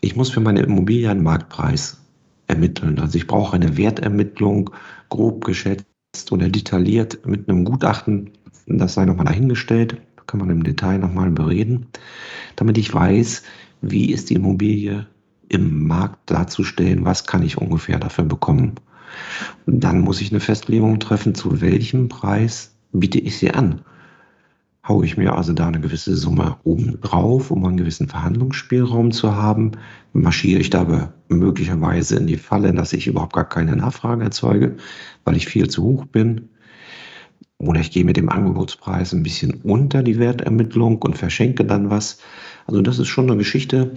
ich 0.00 0.16
muss 0.16 0.30
für 0.30 0.40
meine 0.40 0.60
Immobilie 0.60 1.10
einen 1.10 1.22
Marktpreis 1.22 2.00
ermitteln. 2.46 2.98
Also 2.98 3.18
ich 3.18 3.26
brauche 3.26 3.54
eine 3.54 3.76
Wertermittlung, 3.76 4.70
grob 5.10 5.44
geschätzt 5.44 5.86
oder 6.30 6.48
detailliert 6.48 7.24
mit 7.26 7.48
einem 7.48 7.64
Gutachten. 7.64 8.30
Das 8.66 8.94
sei 8.94 9.04
nochmal 9.04 9.26
dahingestellt. 9.26 10.00
Kann 10.26 10.40
man 10.40 10.50
im 10.50 10.62
Detail 10.62 10.98
nochmal 10.98 11.30
bereden, 11.30 11.86
damit 12.56 12.76
ich 12.76 12.92
weiß, 12.92 13.42
wie 13.80 14.12
ist 14.12 14.28
die 14.28 14.34
Immobilie 14.34 15.06
im 15.48 15.86
Markt 15.86 16.30
darzustellen, 16.30 17.06
was 17.06 17.26
kann 17.26 17.42
ich 17.42 17.56
ungefähr 17.56 17.98
dafür 17.98 18.24
bekommen. 18.24 18.74
Und 19.64 19.80
dann 19.80 20.02
muss 20.02 20.20
ich 20.20 20.30
eine 20.30 20.40
Festlegung 20.40 21.00
treffen, 21.00 21.34
zu 21.34 21.62
welchem 21.62 22.08
Preis 22.08 22.76
biete 22.92 23.18
ich 23.18 23.38
sie 23.38 23.52
an. 23.52 23.80
Haue 24.88 25.04
ich 25.04 25.18
mir 25.18 25.34
also 25.34 25.52
da 25.52 25.68
eine 25.68 25.80
gewisse 25.80 26.16
Summe 26.16 26.56
oben 26.64 26.98
drauf, 27.02 27.50
um 27.50 27.64
einen 27.66 27.76
gewissen 27.76 28.08
Verhandlungsspielraum 28.08 29.10
zu 29.12 29.36
haben, 29.36 29.72
marschiere 30.14 30.60
ich 30.60 30.70
dabei 30.70 31.08
möglicherweise 31.28 32.16
in 32.16 32.26
die 32.26 32.38
Falle, 32.38 32.72
dass 32.72 32.94
ich 32.94 33.06
überhaupt 33.06 33.34
gar 33.34 33.46
keine 33.48 33.76
Nachfrage 33.76 34.24
erzeuge, 34.24 34.76
weil 35.24 35.36
ich 35.36 35.46
viel 35.46 35.68
zu 35.68 35.82
hoch 35.82 36.06
bin. 36.06 36.48
Oder 37.58 37.80
ich 37.80 37.90
gehe 37.90 38.04
mit 38.04 38.16
dem 38.16 38.30
Angebotspreis 38.30 39.12
ein 39.12 39.22
bisschen 39.22 39.60
unter 39.62 40.02
die 40.02 40.18
Wertermittlung 40.18 41.02
und 41.02 41.18
verschenke 41.18 41.66
dann 41.66 41.90
was. 41.90 42.20
Also 42.66 42.80
das 42.80 42.98
ist 42.98 43.08
schon 43.08 43.28
eine 43.28 43.36
Geschichte, 43.36 43.92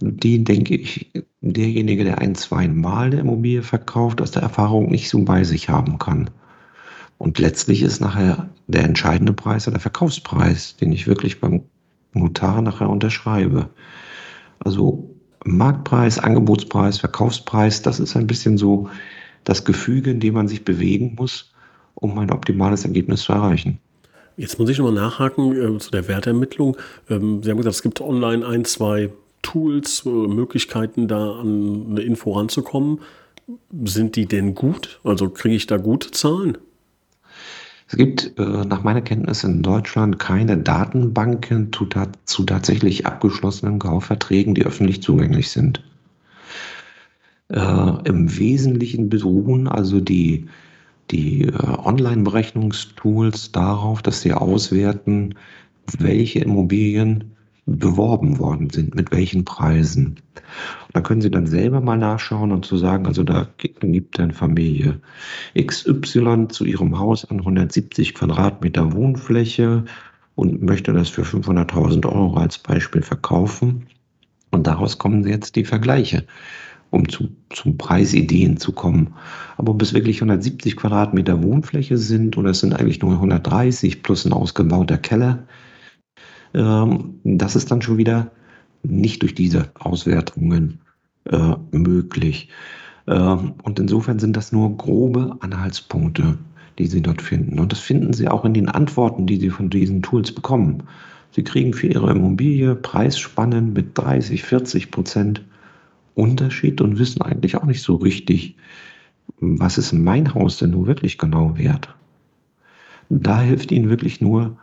die, 0.00 0.44
denke 0.44 0.76
ich, 0.76 1.12
derjenige, 1.40 2.04
der 2.04 2.18
ein, 2.18 2.34
zwei 2.34 2.68
Mal 2.68 3.06
eine 3.06 3.20
Immobilie 3.20 3.62
verkauft, 3.62 4.22
aus 4.22 4.30
der 4.30 4.42
Erfahrung 4.42 4.90
nicht 4.90 5.08
so 5.08 5.22
bei 5.24 5.44
sich 5.44 5.68
haben 5.68 5.98
kann. 5.98 6.30
Und 7.18 7.38
letztlich 7.38 7.82
ist 7.82 8.00
nachher 8.00 8.48
der 8.66 8.84
entscheidende 8.84 9.32
Preis 9.32 9.64
der 9.64 9.80
Verkaufspreis, 9.80 10.76
den 10.76 10.92
ich 10.92 11.06
wirklich 11.06 11.40
beim 11.40 11.62
Notar 12.12 12.62
nachher 12.62 12.90
unterschreibe. 12.90 13.70
Also 14.58 15.10
Marktpreis, 15.44 16.18
Angebotspreis, 16.18 16.98
Verkaufspreis, 16.98 17.82
das 17.82 18.00
ist 18.00 18.16
ein 18.16 18.26
bisschen 18.26 18.58
so 18.58 18.88
das 19.44 19.64
Gefüge, 19.64 20.10
in 20.10 20.20
dem 20.20 20.34
man 20.34 20.48
sich 20.48 20.64
bewegen 20.64 21.14
muss, 21.16 21.52
um 21.94 22.18
ein 22.18 22.30
optimales 22.30 22.84
Ergebnis 22.84 23.22
zu 23.22 23.32
erreichen. 23.32 23.78
Jetzt 24.36 24.58
muss 24.58 24.68
ich 24.68 24.78
nochmal 24.78 24.94
nachhaken 24.94 25.76
äh, 25.76 25.78
zu 25.78 25.90
der 25.90 26.08
Wertermittlung. 26.08 26.76
Ähm, 27.08 27.42
Sie 27.42 27.50
haben 27.50 27.56
gesagt, 27.56 27.76
es 27.76 27.82
gibt 27.82 28.00
online 28.00 28.46
ein, 28.46 28.64
zwei 28.64 29.10
Tools, 29.40 30.04
äh, 30.04 30.08
Möglichkeiten, 30.08 31.08
da 31.08 31.40
an 31.40 31.86
eine 31.90 32.00
Info 32.02 32.32
ranzukommen. 32.32 33.00
Sind 33.84 34.16
die 34.16 34.26
denn 34.26 34.54
gut? 34.54 35.00
Also 35.04 35.30
kriege 35.30 35.54
ich 35.54 35.66
da 35.66 35.76
gute 35.76 36.10
Zahlen? 36.10 36.58
Es 37.88 37.96
gibt 37.96 38.32
äh, 38.38 38.42
nach 38.42 38.82
meiner 38.82 39.00
Kenntnis 39.00 39.44
in 39.44 39.62
Deutschland 39.62 40.18
keine 40.18 40.58
Datenbanken 40.58 41.72
zu, 41.72 41.86
zu 42.24 42.44
tatsächlich 42.44 43.06
abgeschlossenen 43.06 43.78
Kaufverträgen, 43.78 44.54
die 44.54 44.64
öffentlich 44.64 45.02
zugänglich 45.02 45.50
sind. 45.50 45.84
Äh, 47.48 48.08
Im 48.08 48.36
Wesentlichen 48.36 49.08
beruhen 49.08 49.68
also 49.68 50.00
die, 50.00 50.48
die 51.12 51.42
äh, 51.42 51.52
Online-Berechnungstools 51.52 53.52
darauf, 53.52 54.02
dass 54.02 54.20
sie 54.20 54.32
auswerten, 54.32 55.36
welche 55.98 56.40
Immobilien 56.40 57.35
beworben 57.66 58.38
worden 58.38 58.70
sind, 58.70 58.94
mit 58.94 59.10
welchen 59.10 59.44
Preisen. 59.44 60.20
da 60.92 61.00
können 61.00 61.20
Sie 61.20 61.32
dann 61.32 61.48
selber 61.48 61.80
mal 61.80 61.98
nachschauen 61.98 62.52
und 62.52 62.64
zu 62.64 62.76
sagen, 62.76 63.06
also 63.06 63.24
da 63.24 63.48
gibt 63.58 64.18
eine 64.20 64.32
Familie 64.32 65.00
XY 65.60 66.46
zu 66.48 66.64
ihrem 66.64 66.96
Haus 66.98 67.24
an 67.24 67.40
170 67.40 68.14
Quadratmeter 68.14 68.92
Wohnfläche 68.92 69.84
und 70.36 70.62
möchte 70.62 70.92
das 70.92 71.08
für 71.08 71.22
500.000 71.22 72.06
Euro 72.06 72.36
als 72.36 72.58
Beispiel 72.58 73.02
verkaufen. 73.02 73.86
Und 74.52 74.68
daraus 74.68 74.98
kommen 74.98 75.26
jetzt 75.26 75.56
die 75.56 75.64
Vergleiche, 75.64 76.24
um 76.90 77.08
zu, 77.08 77.28
zu 77.50 77.72
Preisideen 77.72 78.58
zu 78.58 78.70
kommen. 78.70 79.14
Aber 79.56 79.72
ob 79.72 79.82
es 79.82 79.92
wirklich 79.92 80.18
170 80.18 80.76
Quadratmeter 80.76 81.42
Wohnfläche 81.42 81.98
sind 81.98 82.38
oder 82.38 82.50
es 82.50 82.60
sind 82.60 82.74
eigentlich 82.74 83.02
nur 83.02 83.14
130 83.14 84.04
plus 84.04 84.24
ein 84.24 84.32
ausgebauter 84.32 84.98
Keller, 84.98 85.46
ähm, 86.54 87.20
das 87.24 87.56
ist 87.56 87.70
dann 87.70 87.82
schon 87.82 87.98
wieder 87.98 88.30
nicht 88.82 89.22
durch 89.22 89.34
diese 89.34 89.70
Auswertungen 89.78 90.80
äh, 91.24 91.54
möglich. 91.72 92.48
Ähm, 93.06 93.54
und 93.62 93.78
insofern 93.78 94.18
sind 94.18 94.36
das 94.36 94.52
nur 94.52 94.76
grobe 94.76 95.36
Anhaltspunkte, 95.40 96.38
die 96.78 96.86
Sie 96.86 97.02
dort 97.02 97.22
finden. 97.22 97.58
Und 97.58 97.72
das 97.72 97.80
finden 97.80 98.12
Sie 98.12 98.28
auch 98.28 98.44
in 98.44 98.54
den 98.54 98.68
Antworten, 98.68 99.26
die 99.26 99.36
Sie 99.36 99.50
von 99.50 99.70
diesen 99.70 100.02
Tools 100.02 100.32
bekommen. 100.32 100.84
Sie 101.32 101.44
kriegen 101.44 101.74
für 101.74 101.88
Ihre 101.88 102.10
Immobilie 102.10 102.74
Preisspannen 102.74 103.72
mit 103.72 103.96
30, 103.98 104.42
40 104.42 104.90
Prozent 104.90 105.44
Unterschied 106.14 106.80
und 106.80 106.98
wissen 106.98 107.20
eigentlich 107.22 107.56
auch 107.56 107.64
nicht 107.64 107.82
so 107.82 107.96
richtig, 107.96 108.56
was 109.38 109.76
ist 109.76 109.92
mein 109.92 110.34
Haus 110.34 110.58
denn 110.58 110.70
nun 110.70 110.86
wirklich 110.86 111.18
genau 111.18 111.58
wert. 111.58 111.94
Da 113.10 113.40
hilft 113.40 113.70
Ihnen 113.70 113.90
wirklich 113.90 114.20
nur 114.20 114.56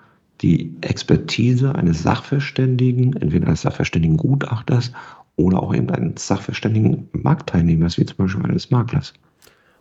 die 0.44 0.74
Expertise 0.82 1.74
eines 1.74 2.04
Sachverständigen, 2.04 3.16
entweder 3.16 3.48
eines 3.48 3.62
Sachverständigen-Gutachters 3.62 4.92
oder 5.36 5.64
auch 5.64 5.74
eben 5.74 5.90
eines 5.90 6.28
sachverständigen 6.28 7.10
Marktteilnehmers, 7.14 7.98
wie 7.98 8.06
zum 8.06 8.18
Beispiel 8.18 8.44
eines 8.44 8.70
Maklers. 8.70 9.14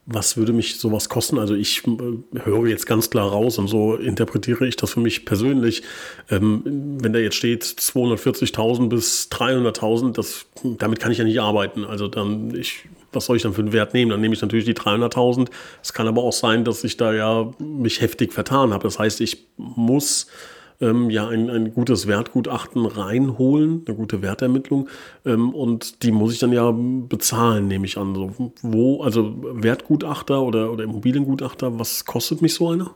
Was 0.06 0.36
würde 0.36 0.52
mich 0.52 0.78
sowas 0.80 1.08
kosten? 1.08 1.38
Also 1.38 1.54
ich 1.54 1.86
äh, 1.86 2.40
höre 2.44 2.66
jetzt 2.66 2.86
ganz 2.86 3.10
klar 3.10 3.30
raus 3.30 3.58
und 3.58 3.68
so 3.68 3.94
interpretiere 3.94 4.66
ich 4.66 4.76
das 4.76 4.92
für 4.92 5.00
mich 5.00 5.24
persönlich. 5.24 5.82
Ähm, 6.28 6.98
wenn 7.00 7.12
da 7.12 7.20
jetzt 7.20 7.36
steht 7.36 7.62
240.000 7.64 8.88
bis 8.88 9.28
300.000, 9.30 10.44
damit 10.78 10.98
kann 10.98 11.12
ich 11.12 11.18
ja 11.18 11.24
nicht 11.24 11.40
arbeiten. 11.40 11.84
Also 11.84 12.08
dann, 12.08 12.52
ich, 12.54 12.88
was 13.12 13.26
soll 13.26 13.36
ich 13.36 13.42
dann 13.42 13.52
für 13.52 13.62
einen 13.62 13.72
Wert 13.72 13.94
nehmen? 13.94 14.10
Dann 14.10 14.20
nehme 14.20 14.34
ich 14.34 14.42
natürlich 14.42 14.64
die 14.64 14.74
300.000. 14.74 15.48
Es 15.82 15.92
kann 15.92 16.08
aber 16.08 16.22
auch 16.22 16.32
sein, 16.32 16.64
dass 16.64 16.84
ich 16.84 16.96
da 16.96 17.12
ja 17.12 17.50
mich 17.58 18.00
heftig 18.00 18.32
vertan 18.32 18.72
habe. 18.72 18.84
Das 18.84 18.98
heißt, 18.98 19.20
ich 19.20 19.46
muss 19.56 20.26
ähm, 20.82 21.08
ja 21.08 21.28
ein, 21.28 21.48
ein 21.48 21.72
gutes 21.72 22.06
Wertgutachten 22.06 22.84
reinholen, 22.84 23.82
eine 23.86 23.96
gute 23.96 24.20
Wertermittlung. 24.20 24.88
Ähm, 25.24 25.54
und 25.54 26.02
die 26.02 26.12
muss 26.12 26.32
ich 26.32 26.40
dann 26.40 26.52
ja 26.52 26.70
bezahlen, 26.72 27.68
nehme 27.68 27.86
ich 27.86 27.96
an. 27.96 28.14
So, 28.14 28.52
wo, 28.62 29.02
also 29.02 29.34
Wertgutachter 29.42 30.42
oder, 30.42 30.72
oder 30.72 30.84
Immobiliengutachter, 30.84 31.78
was 31.78 32.04
kostet 32.04 32.42
mich 32.42 32.54
so 32.54 32.70
einer? 32.70 32.90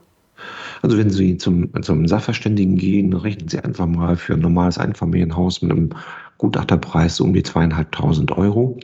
Also 0.83 0.97
wenn 0.97 1.09
Sie 1.09 1.37
zum, 1.37 1.71
zum 1.81 2.07
Sachverständigen 2.07 2.77
gehen, 2.77 3.13
rechnen 3.13 3.47
Sie 3.47 3.59
einfach 3.59 3.87
mal 3.87 4.15
für 4.15 4.33
ein 4.33 4.41
normales 4.41 4.77
Einfamilienhaus 4.77 5.63
mit 5.63 5.71
einem 5.71 5.89
Gutachterpreis 6.37 7.19
um 7.19 7.33
die 7.33 7.41
zweieinhalbtausend 7.41 8.31
Euro. 8.33 8.77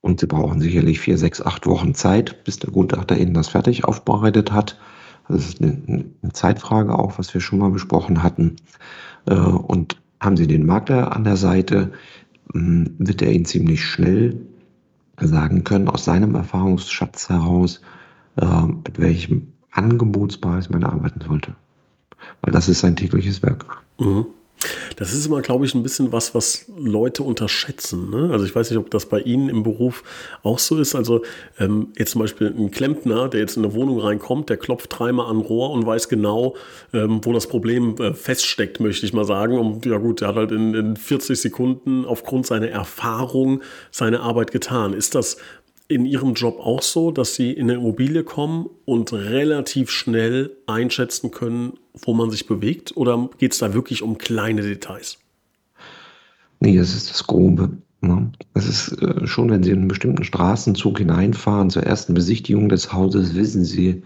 Und 0.00 0.20
Sie 0.20 0.26
brauchen 0.26 0.60
sicherlich 0.60 1.00
vier, 1.00 1.18
sechs, 1.18 1.42
acht 1.42 1.66
Wochen 1.66 1.94
Zeit, 1.94 2.44
bis 2.44 2.58
der 2.58 2.70
Gutachter 2.70 3.18
Ihnen 3.18 3.34
das 3.34 3.48
fertig 3.48 3.84
aufbereitet 3.84 4.52
hat. 4.52 4.78
Das 5.28 5.46
ist 5.46 5.60
eine, 5.60 6.06
Zeitfrage 6.32 6.98
auch, 6.98 7.18
was 7.18 7.32
wir 7.34 7.40
schon 7.40 7.58
mal 7.58 7.70
besprochen 7.70 8.22
hatten. 8.22 8.56
Äh, 9.26 9.34
und 9.34 10.00
haben 10.20 10.36
Sie 10.36 10.46
den 10.46 10.66
Makler 10.66 11.14
an 11.14 11.24
der 11.24 11.36
Seite, 11.36 11.92
hm, 12.52 12.94
wird 12.98 13.22
er 13.22 13.32
Ihnen 13.32 13.44
ziemlich 13.44 13.84
schnell 13.84 14.40
sagen 15.20 15.64
können, 15.64 15.88
aus 15.88 16.04
seinem 16.04 16.34
Erfahrungsschatz 16.34 17.28
heraus, 17.28 17.80
äh, 18.36 18.66
mit 18.66 18.98
welchem 18.98 19.52
Angebotspreis 19.72 20.70
man 20.70 20.84
arbeiten 20.84 21.20
sollte. 21.20 21.54
Weil 22.40 22.52
das 22.52 22.68
ist 22.68 22.80
sein 22.80 22.96
tägliches 22.96 23.42
Werk. 23.42 23.82
Mhm. 23.98 24.26
Das 24.96 25.12
ist 25.12 25.26
immer, 25.26 25.42
glaube 25.42 25.64
ich, 25.64 25.74
ein 25.74 25.82
bisschen 25.82 26.12
was, 26.12 26.34
was 26.34 26.66
Leute 26.76 27.22
unterschätzen. 27.22 28.10
Ne? 28.10 28.30
Also 28.32 28.44
ich 28.44 28.54
weiß 28.54 28.70
nicht, 28.70 28.78
ob 28.78 28.90
das 28.90 29.06
bei 29.06 29.20
Ihnen 29.20 29.48
im 29.48 29.62
Beruf 29.62 30.02
auch 30.42 30.58
so 30.58 30.78
ist. 30.78 30.94
Also 30.94 31.22
ähm, 31.58 31.88
jetzt 31.96 32.12
zum 32.12 32.20
Beispiel 32.20 32.48
ein 32.48 32.70
Klempner, 32.70 33.28
der 33.28 33.40
jetzt 33.40 33.56
in 33.56 33.64
eine 33.64 33.74
Wohnung 33.74 34.00
reinkommt, 34.00 34.50
der 34.50 34.56
klopft 34.56 34.98
dreimal 34.98 35.30
an 35.30 35.38
Rohr 35.38 35.70
und 35.70 35.86
weiß 35.86 36.08
genau, 36.08 36.56
ähm, 36.92 37.20
wo 37.22 37.32
das 37.32 37.46
Problem 37.46 37.96
äh, 37.98 38.14
feststeckt, 38.14 38.80
möchte 38.80 39.06
ich 39.06 39.12
mal 39.12 39.24
sagen. 39.24 39.58
Und 39.58 39.86
ja 39.86 39.98
gut, 39.98 40.20
der 40.20 40.28
hat 40.28 40.36
halt 40.36 40.52
in, 40.52 40.74
in 40.74 40.96
40 40.96 41.40
Sekunden 41.40 42.04
aufgrund 42.04 42.46
seiner 42.46 42.68
Erfahrung 42.68 43.62
seine 43.90 44.20
Arbeit 44.20 44.50
getan. 44.50 44.92
Ist 44.92 45.14
das 45.14 45.38
in 45.88 46.04
Ihrem 46.04 46.34
Job 46.34 46.60
auch 46.60 46.82
so, 46.82 47.10
dass 47.10 47.34
Sie 47.34 47.50
in 47.50 47.70
eine 47.70 47.80
Immobilie 47.80 48.22
kommen 48.22 48.68
und 48.84 49.12
relativ 49.12 49.90
schnell 49.90 50.56
einschätzen 50.66 51.30
können, 51.30 51.78
wo 51.94 52.12
man 52.12 52.30
sich 52.30 52.46
bewegt? 52.46 52.96
Oder 52.96 53.30
geht 53.38 53.52
es 53.52 53.58
da 53.58 53.72
wirklich 53.72 54.02
um 54.02 54.18
kleine 54.18 54.62
Details? 54.62 55.18
Nee, 56.60 56.76
das 56.76 56.94
ist 56.94 57.10
das 57.10 57.26
Grobe. 57.26 57.70
Ne? 58.02 58.30
Das 58.52 58.68
ist 58.68 59.00
äh, 59.02 59.26
schon, 59.26 59.50
wenn 59.50 59.62
Sie 59.62 59.70
in 59.70 59.78
einen 59.78 59.88
bestimmten 59.88 60.24
Straßenzug 60.24 60.98
hineinfahren, 60.98 61.70
zur 61.70 61.84
ersten 61.84 62.14
Besichtigung 62.14 62.68
des 62.68 62.92
Hauses, 62.92 63.34
wissen 63.34 63.64
Sie, 63.64 64.02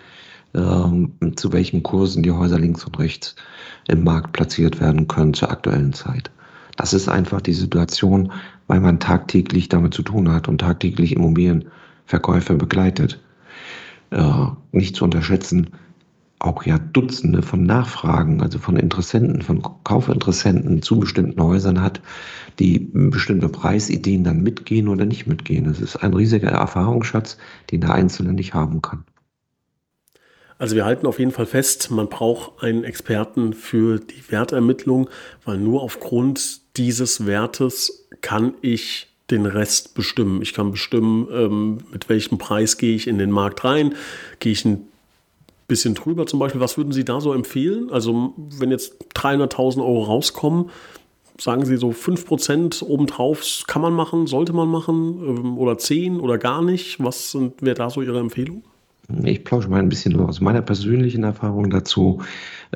ähm, 0.55 1.15
zu 1.37 1.53
welchen 1.53 1.83
Kursen 1.83 2.23
die 2.23 2.31
Häuser 2.31 2.59
links 2.59 2.85
und 2.85 2.99
rechts 2.99 3.35
im 3.89 4.05
Markt 4.05 4.33
platziert 4.33 4.81
werden 4.81 5.09
können 5.09 5.35
zur 5.35 5.51
aktuellen 5.51 5.93
Zeit. 5.93 6.31
Das 6.77 6.95
ist 6.95 7.09
einfach 7.09 7.41
die 7.41 7.53
Situation, 7.53 8.33
weil 8.67 8.81
man 8.81 9.01
tagtäglich 9.01 9.69
damit 9.69 9.95
zu 9.95 10.03
tun 10.03 10.31
hat 10.33 10.49
und 10.49 10.61
tagtäglich 10.61 11.17
Immobilienverkäufe 11.17 12.55
begleitet. 12.55 13.21
Äh, 14.11 14.47
nicht 14.73 14.97
zu 14.97 15.05
unterschätzen, 15.05 15.71
auch 16.43 16.65
ja 16.65 16.79
Dutzende 16.79 17.43
von 17.43 17.63
Nachfragen, 17.63 18.43
also 18.43 18.59
von 18.59 18.77
Interessenten, 18.77 19.43
von 19.43 19.63
Kaufinteressenten 19.85 20.83
zu 20.83 20.99
bestimmten 20.99 21.41
Häusern 21.41 21.81
hat, 21.81 22.01
die 22.59 22.91
bestimmte 22.93 23.49
Preisideen 23.49 24.25
dann 24.25 24.43
mitgehen 24.43 24.89
oder 24.89 25.05
nicht 25.05 25.27
mitgehen. 25.27 25.65
Das 25.65 25.81
ist 25.81 25.97
ein 25.97 26.15
riesiger 26.15 26.51
Erfahrungsschatz, 26.51 27.39
den 27.71 27.83
der 27.83 27.95
Einzelne 27.95 28.33
nicht 28.33 28.55
haben 28.55 28.83
kann. 28.83 29.05
Also 30.63 30.77
wir 30.77 30.85
halten 30.85 31.09
auf 31.09 31.19
jeden 31.19 31.33
Fall 31.33 31.47
fest, 31.47 31.91
man 31.91 32.09
braucht 32.09 32.63
einen 32.63 32.85
Experten 32.85 33.53
für 33.53 33.99
die 33.99 34.23
Wertermittlung, 34.31 35.11
weil 35.45 35.59
nur 35.59 35.83
aufgrund 35.83 36.61
dieses 36.77 37.27
Wertes 37.27 38.07
kann 38.21 38.55
ich 38.61 39.09
den 39.33 39.45
Rest 39.45 39.95
bestimmen. 39.95 40.41
Ich 40.41 40.55
kann 40.55 40.71
bestimmen, 40.71 41.27
ähm, 41.33 41.79
mit 41.91 42.09
welchem 42.09 42.39
Preis 42.39 42.79
gehe 42.79 42.95
ich 42.95 43.09
in 43.09 43.19
den 43.19 43.33
Markt 43.33 43.65
rein, 43.65 43.97
gehe 44.39 44.53
ich 44.53 44.65
ein 44.65 44.87
bisschen 45.67 45.97
drüber 45.97 46.29
zum 46.29 46.39
Beispiel. 46.39 46.61
Was 46.61 46.77
würden 46.77 46.93
Sie 46.93 47.05
da 47.05 47.21
so 47.21 47.33
empfehlen? 47.33 47.91
Also 47.91 48.33
wenn 48.37 48.71
jetzt 48.71 48.95
300.000 49.17 49.81
Euro 49.81 50.05
rauskommen, 50.05 50.71
sagen 51.39 51.67
Sie 51.67 51.77
so 51.77 51.91
5% 51.91 52.85
obendrauf 52.85 53.65
kann 53.67 53.83
man 53.83 53.95
machen, 53.95 54.29
sollte 54.29 54.53
man 54.53 54.69
machen 54.69 55.25
ähm, 55.27 55.59
oder 55.59 55.77
10 55.77 56.21
oder 56.21 56.39
gar 56.39 56.63
nicht? 56.63 57.03
Was 57.03 57.37
wäre 57.59 57.75
da 57.75 57.91
so 57.91 58.01
Ihre 58.01 58.21
Empfehlung? 58.21 58.63
Ich 59.25 59.45
plausche 59.45 59.69
mal 59.69 59.81
ein 59.81 59.89
bisschen 59.89 60.19
aus 60.21 60.41
meiner 60.41 60.63
persönlichen 60.63 61.25
Erfahrung 61.25 61.71
dazu. 61.71 62.23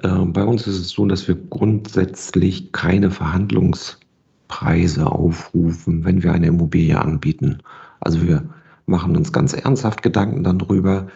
Äh, 0.02 0.09
bei 0.09 0.45
uns 0.45 0.66
ist 0.66 0.78
es 0.78 0.88
so, 0.90 1.06
dass 1.06 1.28
wir 1.28 1.37
grundsätzlich 1.37 2.73
keine 2.73 3.11
Verhandlungspreise 3.11 5.06
aufrufen, 5.06 6.04
wenn 6.04 6.23
wir 6.23 6.33
eine 6.33 6.49
Immobilie 6.49 7.00
anbieten. 7.00 7.59
Also 8.00 8.26
wir 8.26 8.49
machen 8.87 9.16
uns 9.16 9.33
ganz 9.33 9.52
ernsthaft 9.52 10.02
Gedanken 10.02 10.42
dann 10.42 10.59
drüber, 10.59 11.06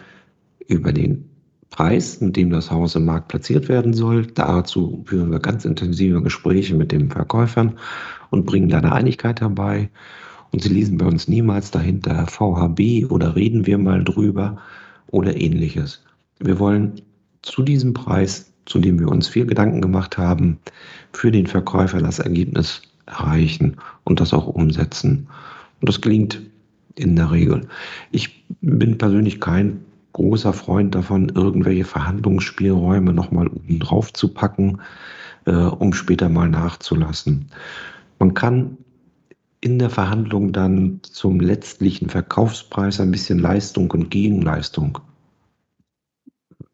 über 0.67 0.93
den 0.93 1.29
Preis, 1.69 2.21
mit 2.21 2.35
dem 2.35 2.49
das 2.49 2.71
Haus 2.71 2.95
im 2.95 3.05
Markt 3.05 3.29
platziert 3.29 3.69
werden 3.69 3.93
soll. 3.93 4.27
Dazu 4.27 5.03
führen 5.05 5.31
wir 5.31 5.39
ganz 5.39 5.65
intensive 5.65 6.21
Gespräche 6.21 6.75
mit 6.75 6.91
den 6.91 7.09
Verkäufern 7.09 7.77
und 8.29 8.45
bringen 8.45 8.69
da 8.69 8.77
eine 8.79 8.91
Einigkeit 8.93 9.41
herbei. 9.41 9.89
Und 10.51 10.63
Sie 10.63 10.69
lesen 10.69 10.97
bei 10.97 11.05
uns 11.05 11.27
niemals 11.27 11.71
dahinter 11.71 12.27
VHB 12.27 13.09
oder 13.09 13.35
reden 13.35 13.65
wir 13.65 13.77
mal 13.77 14.03
drüber, 14.03 14.57
oder 15.11 15.39
ähnliches. 15.39 16.03
Wir 16.39 16.59
wollen 16.59 17.01
zu 17.41 17.63
diesem 17.63 17.93
Preis, 17.93 18.51
zu 18.65 18.79
dem 18.79 18.99
wir 18.99 19.09
uns 19.09 19.27
viel 19.27 19.45
Gedanken 19.45 19.81
gemacht 19.81 20.17
haben, 20.17 20.59
für 21.13 21.31
den 21.31 21.47
Verkäufer 21.47 21.99
das 21.99 22.19
Ergebnis 22.19 22.81
erreichen 23.05 23.77
und 24.03 24.19
das 24.19 24.33
auch 24.33 24.47
umsetzen. 24.47 25.27
Und 25.79 25.89
das 25.89 26.01
gelingt 26.01 26.41
in 26.95 27.15
der 27.15 27.31
Regel. 27.31 27.67
Ich 28.11 28.43
bin 28.61 28.97
persönlich 28.97 29.39
kein 29.39 29.83
großer 30.13 30.53
Freund 30.53 30.93
davon, 30.93 31.29
irgendwelche 31.29 31.85
Verhandlungsspielräume 31.85 33.13
nochmal 33.13 33.47
oben 33.47 33.79
drauf 33.79 34.11
zu 34.13 34.27
packen, 34.27 34.79
äh, 35.45 35.51
um 35.51 35.93
später 35.93 36.29
mal 36.29 36.49
nachzulassen. 36.49 37.47
Man 38.19 38.33
kann 38.33 38.77
in 39.61 39.77
der 39.77 39.91
Verhandlung 39.91 40.51
dann 40.51 40.99
zum 41.03 41.39
letztlichen 41.39 42.09
Verkaufspreis 42.09 42.99
ein 42.99 43.11
bisschen 43.11 43.37
Leistung 43.37 43.91
und 43.91 44.09
Gegenleistung 44.09 44.99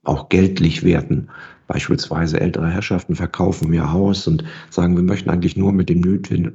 auch 0.03 0.29
geldlich 0.29 0.83
werten. 0.83 1.27
Beispielsweise 1.67 2.39
ältere 2.39 2.69
Herrschaften 2.69 3.15
verkaufen 3.15 3.73
ihr 3.73 3.91
Haus 3.91 4.25
und 4.25 4.45
sagen, 4.69 4.95
wir 4.95 5.03
möchten 5.03 5.29
eigentlich 5.29 5.57
nur 5.57 5.73
mit 5.73 5.89
dem 5.89 5.99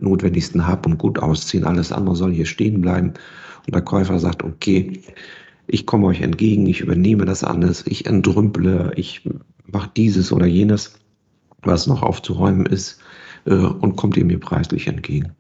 notwendigsten 0.01 0.67
Hab 0.67 0.87
und 0.87 0.97
Gut 0.97 1.19
ausziehen, 1.19 1.65
alles 1.65 1.93
andere 1.93 2.17
soll 2.17 2.33
hier 2.33 2.47
stehen 2.47 2.81
bleiben. 2.81 3.13
Und 3.67 3.75
der 3.75 3.83
Käufer 3.83 4.19
sagt, 4.19 4.43
okay, 4.43 5.03
ich 5.67 5.85
komme 5.85 6.07
euch 6.07 6.23
entgegen, 6.23 6.67
ich 6.67 6.81
übernehme 6.81 7.27
das 7.27 7.45
alles, 7.45 7.87
ich 7.87 8.07
entrümple, 8.07 8.93
ich 8.97 9.29
mache 9.67 9.91
dieses 9.97 10.33
oder 10.33 10.47
jenes, 10.47 10.99
was 11.61 11.87
noch 11.87 12.03
aufzuräumen 12.03 12.65
ist, 12.65 12.99
äh, 13.45 13.55
und 13.55 13.97
kommt 13.97 14.17
ihr 14.17 14.25
mir 14.25 14.41
preislich 14.41 14.87
entgegen. 14.89 15.33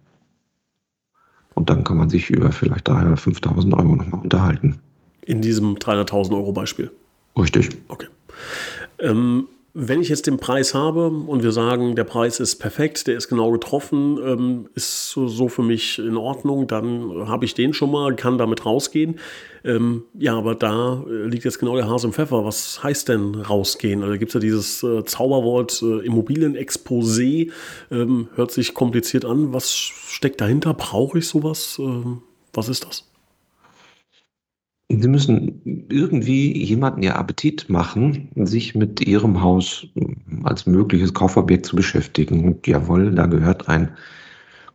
Und 1.54 1.70
dann 1.70 1.84
kann 1.84 1.96
man 1.96 2.08
sich 2.08 2.30
über 2.30 2.52
vielleicht 2.52 2.88
3.000 2.88 3.06
oder 3.06 3.14
5.000 3.14 3.78
Euro 3.78 3.96
nochmal 3.96 4.20
unterhalten. 4.22 4.78
In 5.22 5.40
diesem 5.40 5.76
300.000 5.76 6.32
Euro 6.32 6.52
Beispiel. 6.52 6.90
Richtig. 7.36 7.70
Okay. 7.88 8.06
Ähm, 8.98 9.46
wenn 9.74 10.02
ich 10.02 10.10
jetzt 10.10 10.26
den 10.26 10.36
Preis 10.36 10.74
habe 10.74 11.08
und 11.08 11.42
wir 11.42 11.52
sagen, 11.52 11.96
der 11.96 12.04
Preis 12.04 12.40
ist 12.40 12.56
perfekt, 12.56 13.06
der 13.06 13.16
ist 13.16 13.28
genau 13.28 13.50
getroffen, 13.50 14.18
ähm, 14.22 14.68
ist 14.74 15.10
so, 15.12 15.48
für 15.48 15.62
mich 15.62 15.98
in 15.98 16.18
Ordnung, 16.18 16.66
dann 16.66 17.26
habe 17.26 17.46
ich 17.46 17.54
den 17.54 17.72
schon 17.72 17.90
mal, 17.90 18.14
kann 18.14 18.36
damit 18.36 18.66
rausgehen. 18.66 19.18
Ähm, 19.64 20.04
ja, 20.12 20.36
aber 20.36 20.54
da 20.54 21.02
äh, 21.08 21.26
liegt 21.26 21.44
jetzt 21.44 21.58
genau 21.58 21.74
der 21.76 21.88
Hase 21.88 22.08
im 22.08 22.12
Pfeffer. 22.12 22.44
Was 22.44 22.82
heißt 22.82 23.08
denn 23.08 23.34
rausgehen? 23.34 24.02
Also 24.02 24.18
gibt 24.18 24.30
es 24.30 24.34
ja 24.34 24.40
dieses 24.40 24.82
äh, 24.82 25.04
Zauberwort 25.04 25.80
äh, 25.82 26.06
Immobilienexposé, 26.06 27.50
ähm, 27.90 28.28
hört 28.34 28.50
sich 28.50 28.74
kompliziert 28.74 29.24
an. 29.24 29.54
Was 29.54 29.72
steckt 29.72 30.40
dahinter? 30.42 30.74
Brauche 30.74 31.18
ich 31.18 31.28
sowas? 31.28 31.80
Was 32.52 32.68
ist 32.68 32.84
das? 32.84 33.11
Sie 35.00 35.08
müssen 35.08 35.86
irgendwie 35.88 36.62
jemanden 36.62 37.02
ja 37.02 37.16
Appetit 37.16 37.70
machen, 37.70 38.28
sich 38.34 38.74
mit 38.74 39.00
Ihrem 39.00 39.40
Haus 39.40 39.86
als 40.42 40.66
mögliches 40.66 41.14
Kaufobjekt 41.14 41.64
zu 41.64 41.76
beschäftigen. 41.76 42.44
Und 42.44 42.66
jawohl, 42.66 43.14
da 43.14 43.24
gehört 43.26 43.68
ein 43.68 43.88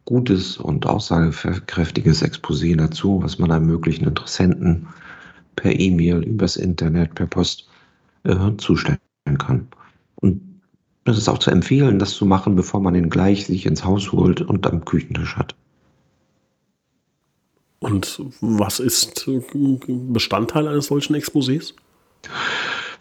gutes 0.05 0.57
und 0.57 0.87
aussagekräftiges 0.87 2.23
Exposé 2.23 2.75
dazu, 2.75 3.21
was 3.21 3.37
man 3.37 3.51
einem 3.51 3.67
möglichen 3.67 4.05
Interessenten 4.05 4.87
per 5.55 5.79
E-Mail, 5.79 6.23
übers 6.23 6.55
Internet, 6.55 7.13
per 7.13 7.27
Post 7.27 7.67
äh, 8.23 8.35
zustellen 8.57 8.99
kann. 9.37 9.67
Und 10.15 10.41
es 11.05 11.17
ist 11.17 11.29
auch 11.29 11.39
zu 11.39 11.51
empfehlen, 11.51 11.99
das 11.99 12.13
zu 12.13 12.25
machen, 12.25 12.55
bevor 12.55 12.79
man 12.79 12.95
ihn 12.95 13.09
gleich 13.09 13.45
sich 13.45 13.67
ins 13.67 13.83
Haus 13.83 14.11
holt 14.11 14.41
und 14.41 14.65
am 14.65 14.83
Küchentisch 14.83 15.35
hat. 15.35 15.55
Und 17.79 18.19
was 18.41 18.79
ist 18.79 19.29
Bestandteil 19.87 20.67
eines 20.67 20.87
solchen 20.87 21.15
Exposés? 21.15 21.73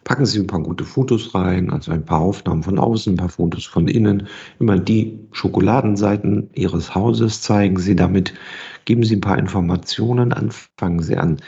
Packen 0.05 0.27
Sie 0.27 0.39
ein 0.39 0.47
paar 0.47 0.63
gute 0.63 0.85
Fotos 0.85 1.35
rein, 1.35 1.71
also 1.71 1.91
ein 1.91 2.05
paar 2.05 2.21
Aufnahmen 2.21 2.63
von 2.63 2.79
außen, 2.79 3.15
ein 3.15 3.17
paar 3.17 3.29
Fotos 3.29 3.65
von 3.65 3.89
innen. 3.89 4.29
Immer 4.61 4.79
die 4.79 5.19
Schokoladenseiten 5.33 6.51
Ihres 6.55 6.95
Hauses 6.95 7.41
zeigen 7.41 7.79
Sie 7.79 7.97
damit. 7.97 8.35
Geben 8.85 9.03
Sie 9.03 9.17
ein 9.17 9.21
paar 9.21 9.39
Informationen 9.39 10.33
an. 10.33 10.51
Fangen 10.79 11.03
Sie 11.03 11.17
an, 11.17 11.39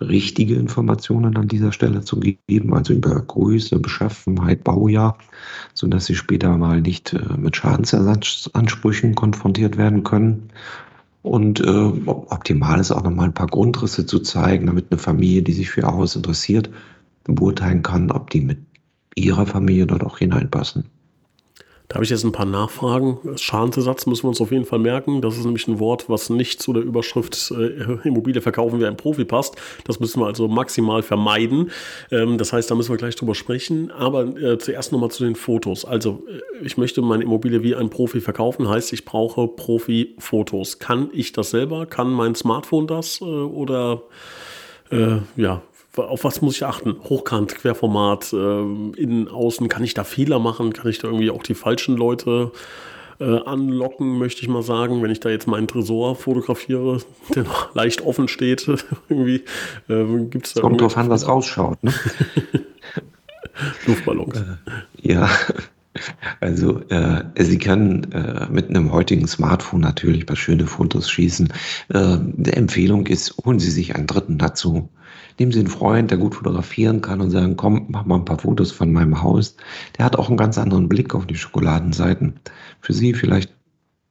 richtige 0.00 0.54
Informationen 0.54 1.36
an 1.36 1.46
dieser 1.46 1.72
Stelle 1.72 2.02
zu 2.02 2.18
geben, 2.18 2.74
also 2.74 2.94
über 2.94 3.14
Größe, 3.20 3.78
Beschaffenheit, 3.78 4.64
Baujahr, 4.64 5.18
sodass 5.74 6.06
Sie 6.06 6.14
später 6.14 6.56
mal 6.56 6.80
nicht 6.80 7.12
äh, 7.12 7.36
mit 7.36 7.56
Schadensersatzansprüchen 7.56 9.14
konfrontiert 9.14 9.76
werden 9.76 10.02
können. 10.02 10.50
Und 11.22 11.60
äh, 11.60 11.92
optimal 12.06 12.80
ist 12.80 12.92
auch 12.92 13.02
nochmal 13.02 13.26
ein 13.26 13.34
paar 13.34 13.46
Grundrisse 13.46 14.06
zu 14.06 14.20
zeigen, 14.20 14.66
damit 14.66 14.86
eine 14.90 14.98
Familie, 14.98 15.42
die 15.42 15.52
sich 15.52 15.70
für 15.70 15.82
ihr 15.82 15.86
Haus 15.86 16.16
interessiert, 16.16 16.70
beurteilen 17.24 17.82
kann, 17.82 18.10
ob 18.10 18.30
die 18.30 18.40
mit 18.40 18.58
ihrer 19.14 19.46
Familie 19.46 19.86
dort 19.86 20.02
auch 20.02 20.18
hineinpassen. 20.18 20.86
Da 21.90 21.96
habe 21.96 22.04
ich 22.04 22.10
jetzt 22.10 22.22
ein 22.22 22.30
paar 22.30 22.46
Nachfragen. 22.46 23.18
Schadensersatz 23.34 24.06
müssen 24.06 24.22
wir 24.22 24.28
uns 24.28 24.40
auf 24.40 24.52
jeden 24.52 24.64
Fall 24.64 24.78
merken. 24.78 25.20
Das 25.22 25.36
ist 25.36 25.44
nämlich 25.44 25.66
ein 25.66 25.80
Wort, 25.80 26.08
was 26.08 26.30
nicht 26.30 26.62
zu 26.62 26.72
der 26.72 26.84
Überschrift 26.84 27.50
äh, 27.50 28.06
Immobilie 28.06 28.40
verkaufen 28.40 28.78
wie 28.78 28.86
ein 28.86 28.96
Profi 28.96 29.24
passt. 29.24 29.56
Das 29.88 29.98
müssen 29.98 30.20
wir 30.20 30.26
also 30.26 30.46
maximal 30.46 31.02
vermeiden. 31.02 31.72
Ähm, 32.12 32.38
das 32.38 32.52
heißt, 32.52 32.70
da 32.70 32.76
müssen 32.76 32.90
wir 32.92 32.96
gleich 32.96 33.16
drüber 33.16 33.34
sprechen. 33.34 33.90
Aber 33.90 34.22
äh, 34.36 34.56
zuerst 34.58 34.92
nochmal 34.92 35.10
zu 35.10 35.24
den 35.24 35.34
Fotos. 35.34 35.84
Also, 35.84 36.22
äh, 36.28 36.64
ich 36.64 36.76
möchte 36.76 37.02
meine 37.02 37.24
Immobilie 37.24 37.64
wie 37.64 37.74
ein 37.74 37.90
Profi 37.90 38.20
verkaufen. 38.20 38.68
Heißt, 38.68 38.92
ich 38.92 39.04
brauche 39.04 39.48
Profi-Fotos. 39.48 40.78
Kann 40.78 41.10
ich 41.12 41.32
das 41.32 41.50
selber? 41.50 41.86
Kann 41.86 42.12
mein 42.12 42.36
Smartphone 42.36 42.86
das? 42.86 43.20
Äh, 43.20 43.24
oder 43.24 44.02
äh, 44.92 45.16
ja, 45.34 45.62
auf 45.96 46.24
was 46.24 46.40
muss 46.40 46.56
ich 46.56 46.64
achten? 46.64 46.96
Hochkant, 47.08 47.54
Querformat, 47.56 48.32
äh, 48.32 48.36
innen, 48.36 49.28
außen, 49.28 49.68
kann 49.68 49.84
ich 49.84 49.94
da 49.94 50.04
Fehler 50.04 50.38
machen? 50.38 50.72
Kann 50.72 50.90
ich 50.90 50.98
da 50.98 51.08
irgendwie 51.08 51.30
auch 51.30 51.42
die 51.42 51.54
falschen 51.54 51.96
Leute 51.96 52.52
äh, 53.20 53.38
anlocken, 53.44 54.18
möchte 54.18 54.42
ich 54.42 54.48
mal 54.48 54.62
sagen, 54.62 55.02
wenn 55.02 55.10
ich 55.10 55.20
da 55.20 55.28
jetzt 55.28 55.46
meinen 55.46 55.68
Tresor 55.68 56.16
fotografiere, 56.16 57.00
der 57.34 57.44
noch 57.44 57.74
leicht 57.74 58.00
offen 58.02 58.28
steht, 58.28 58.66
irgendwie 59.08 59.44
äh, 59.88 60.24
gibt 60.24 60.46
es 60.46 60.54
da. 60.54 60.62
Kommt 60.62 60.80
drauf 60.80 60.96
an, 60.96 61.10
was 61.10 61.28
rausschaut, 61.28 61.82
ne? 61.84 61.92
Luftballons. 63.86 64.38
Äh, 64.38 65.12
ja. 65.12 65.28
Also 66.40 66.80
äh, 66.88 67.24
Sie 67.38 67.58
können 67.58 68.10
äh, 68.12 68.46
mit 68.50 68.68
einem 68.68 68.92
heutigen 68.92 69.26
Smartphone 69.26 69.80
natürlich 69.80 70.26
paar 70.26 70.36
schöne 70.36 70.66
Fotos 70.66 71.10
schießen. 71.10 71.52
Äh, 71.88 72.18
die 72.20 72.52
Empfehlung 72.52 73.06
ist, 73.06 73.36
holen 73.44 73.58
Sie 73.58 73.70
sich 73.70 73.94
einen 73.94 74.06
Dritten 74.06 74.38
dazu. 74.38 74.88
Nehmen 75.38 75.52
Sie 75.52 75.60
einen 75.60 75.68
Freund, 75.68 76.10
der 76.10 76.18
gut 76.18 76.34
fotografieren 76.34 77.00
kann 77.00 77.20
und 77.20 77.30
sagen, 77.30 77.56
komm, 77.56 77.86
mach 77.88 78.04
mal 78.04 78.16
ein 78.16 78.24
paar 78.24 78.38
Fotos 78.38 78.72
von 78.72 78.92
meinem 78.92 79.22
Haus. 79.22 79.56
Der 79.96 80.04
hat 80.04 80.16
auch 80.16 80.28
einen 80.28 80.36
ganz 80.36 80.58
anderen 80.58 80.88
Blick 80.88 81.14
auf 81.14 81.26
die 81.26 81.36
Schokoladenseiten. 81.36 82.40
Für 82.80 82.92
Sie 82.92 83.14
vielleicht 83.14 83.52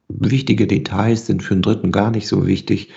wichtige 0.08 0.66
Details 0.66 1.26
sind 1.26 1.42
für 1.42 1.54
einen 1.54 1.62
Dritten 1.62 1.92
gar 1.92 2.10
nicht 2.10 2.26
so 2.26 2.46
wichtig. 2.46 2.90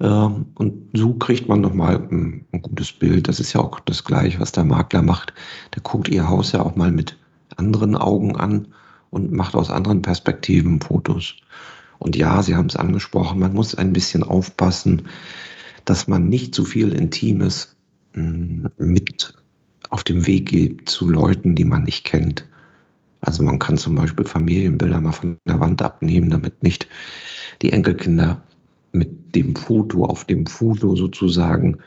Ähm, 0.00 0.46
und 0.54 0.90
so 0.92 1.14
kriegt 1.14 1.48
man 1.48 1.60
nochmal 1.60 1.96
ein, 1.96 2.46
ein 2.52 2.62
gutes 2.62 2.92
Bild. 2.92 3.28
Das 3.28 3.40
ist 3.40 3.52
ja 3.52 3.60
auch 3.60 3.80
das 3.80 4.04
Gleiche, 4.04 4.40
was 4.40 4.52
der 4.52 4.64
Makler 4.64 5.02
macht. 5.02 5.32
Der 5.74 5.82
guckt 5.82 6.08
Ihr 6.08 6.28
Haus 6.28 6.52
ja 6.52 6.62
auch 6.62 6.76
mal 6.76 6.92
mit 6.92 7.16
anderen 7.58 7.96
Augen 7.96 8.36
an 8.36 8.68
und 9.10 9.32
macht 9.32 9.54
aus 9.54 9.70
anderen 9.70 10.02
Perspektiven 10.02 10.80
Fotos. 10.80 11.34
Und 11.98 12.16
ja, 12.16 12.42
Sie 12.42 12.56
haben 12.56 12.66
es 12.66 12.76
angesprochen, 12.76 13.38
man 13.38 13.52
muss 13.52 13.74
ein 13.74 13.92
bisschen 13.92 14.22
aufpassen, 14.22 15.02
dass 15.84 16.08
man 16.08 16.28
nicht 16.28 16.54
zu 16.54 16.64
viel 16.64 16.92
Intimes 16.92 17.76
mm, 18.14 18.66
mit 18.78 19.34
auf 19.90 20.04
dem 20.04 20.26
Weg 20.26 20.48
gibt 20.48 20.88
zu 20.88 21.08
Leuten, 21.08 21.54
die 21.54 21.64
man 21.64 21.84
nicht 21.84 22.04
kennt. 22.04 22.46
Also 23.20 23.42
man 23.42 23.58
kann 23.58 23.76
zum 23.76 23.94
Beispiel 23.94 24.24
Familienbilder 24.24 25.00
mal 25.00 25.12
von 25.12 25.36
der 25.46 25.60
Wand 25.60 25.80
abnehmen, 25.82 26.30
damit 26.30 26.62
nicht 26.62 26.88
die 27.62 27.72
Enkelkinder 27.72 28.42
mit 28.92 29.34
dem 29.34 29.54
Foto 29.54 30.04
auf 30.04 30.24
dem 30.24 30.46
Foto 30.46 30.96
sozusagen 30.96 31.78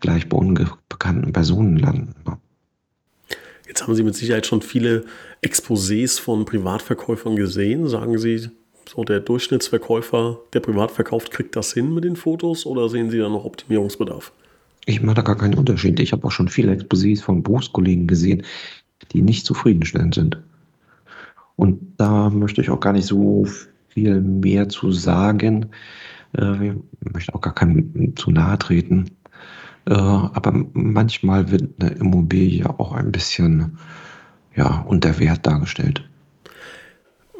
gleich 0.00 0.28
bei 0.28 0.36
unbekannten 0.36 1.32
Personen 1.32 1.76
landen. 1.76 2.14
Jetzt 3.78 3.86
haben 3.86 3.94
Sie 3.94 4.02
mit 4.02 4.16
Sicherheit 4.16 4.44
schon 4.44 4.60
viele 4.60 5.04
Exposés 5.40 6.20
von 6.20 6.44
Privatverkäufern 6.44 7.36
gesehen. 7.36 7.86
Sagen 7.86 8.18
Sie, 8.18 8.48
so 8.88 9.04
der 9.04 9.20
Durchschnittsverkäufer, 9.20 10.40
der 10.52 10.58
privat 10.58 10.90
verkauft, 10.90 11.30
kriegt 11.30 11.54
das 11.54 11.74
hin 11.74 11.94
mit 11.94 12.02
den 12.02 12.16
Fotos 12.16 12.66
oder 12.66 12.88
sehen 12.88 13.08
Sie 13.08 13.18
da 13.18 13.28
noch 13.28 13.44
Optimierungsbedarf? 13.44 14.32
Ich 14.86 15.00
mache 15.00 15.14
da 15.14 15.22
gar 15.22 15.38
keinen 15.38 15.54
Unterschied. 15.54 16.00
Ich 16.00 16.10
habe 16.10 16.26
auch 16.26 16.32
schon 16.32 16.48
viele 16.48 16.72
Exposés 16.72 17.22
von 17.22 17.44
Berufskollegen 17.44 18.08
gesehen, 18.08 18.42
die 19.12 19.22
nicht 19.22 19.46
zufriedenstellend 19.46 20.16
sind. 20.16 20.42
Und 21.54 21.78
da 21.98 22.30
möchte 22.30 22.60
ich 22.60 22.70
auch 22.70 22.80
gar 22.80 22.94
nicht 22.94 23.06
so 23.06 23.46
viel 23.90 24.20
mehr 24.20 24.68
zu 24.68 24.90
sagen. 24.90 25.66
Äh, 26.36 26.70
ich 26.70 27.12
möchte 27.12 27.32
auch 27.32 27.42
gar 27.42 27.54
keinem 27.54 28.16
zu 28.16 28.32
nahe 28.32 28.58
treten. 28.58 29.12
Äh, 29.88 29.94
aber 29.94 30.52
manchmal 30.74 31.50
wird 31.50 31.70
eine 31.80 31.92
Immobilie 31.92 32.68
auch 32.68 32.92
ein 32.92 33.10
bisschen 33.10 33.78
ja, 34.54 34.84
unter 34.86 35.18
Wert 35.18 35.46
dargestellt. 35.46 36.04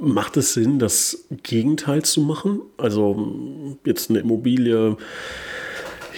Macht 0.00 0.36
es 0.36 0.54
Sinn, 0.54 0.78
das 0.78 1.26
Gegenteil 1.42 2.04
zu 2.04 2.22
machen? 2.22 2.60
Also 2.78 3.76
jetzt 3.84 4.08
eine 4.08 4.20
Immobilie 4.20 4.96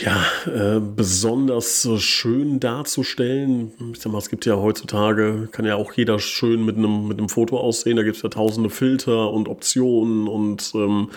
ja, 0.04 0.24
äh, 0.46 0.80
besonders 0.80 1.88
schön 1.98 2.60
darzustellen. 2.60 3.72
Ich 3.92 4.00
sag 4.00 4.12
mal, 4.12 4.18
es 4.18 4.30
gibt 4.30 4.46
ja 4.46 4.56
heutzutage, 4.56 5.48
kann 5.50 5.66
ja 5.66 5.76
auch 5.76 5.92
jeder 5.94 6.18
schön 6.18 6.64
mit 6.64 6.76
einem, 6.76 7.08
mit 7.08 7.30
Foto 7.30 7.58
aussehen. 7.58 7.96
Da 7.96 8.02
gibt 8.02 8.16
es 8.16 8.22
ja 8.22 8.28
tausende 8.28 8.70
Filter 8.70 9.32
und 9.32 9.48
Optionen 9.48 10.28
und 10.28 10.72
ähm, 10.74 11.10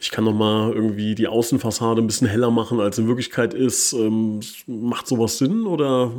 ich 0.00 0.10
kann 0.10 0.24
noch 0.24 0.34
mal 0.34 0.72
irgendwie 0.72 1.14
die 1.14 1.26
Außenfassade 1.26 2.00
ein 2.00 2.06
bisschen 2.06 2.28
heller 2.28 2.50
machen, 2.50 2.80
als 2.80 2.98
in 2.98 3.08
Wirklichkeit 3.08 3.54
ist. 3.54 3.92
Ähm, 3.92 4.40
macht 4.66 5.06
sowas 5.06 5.38
Sinn 5.38 5.66
oder 5.66 6.12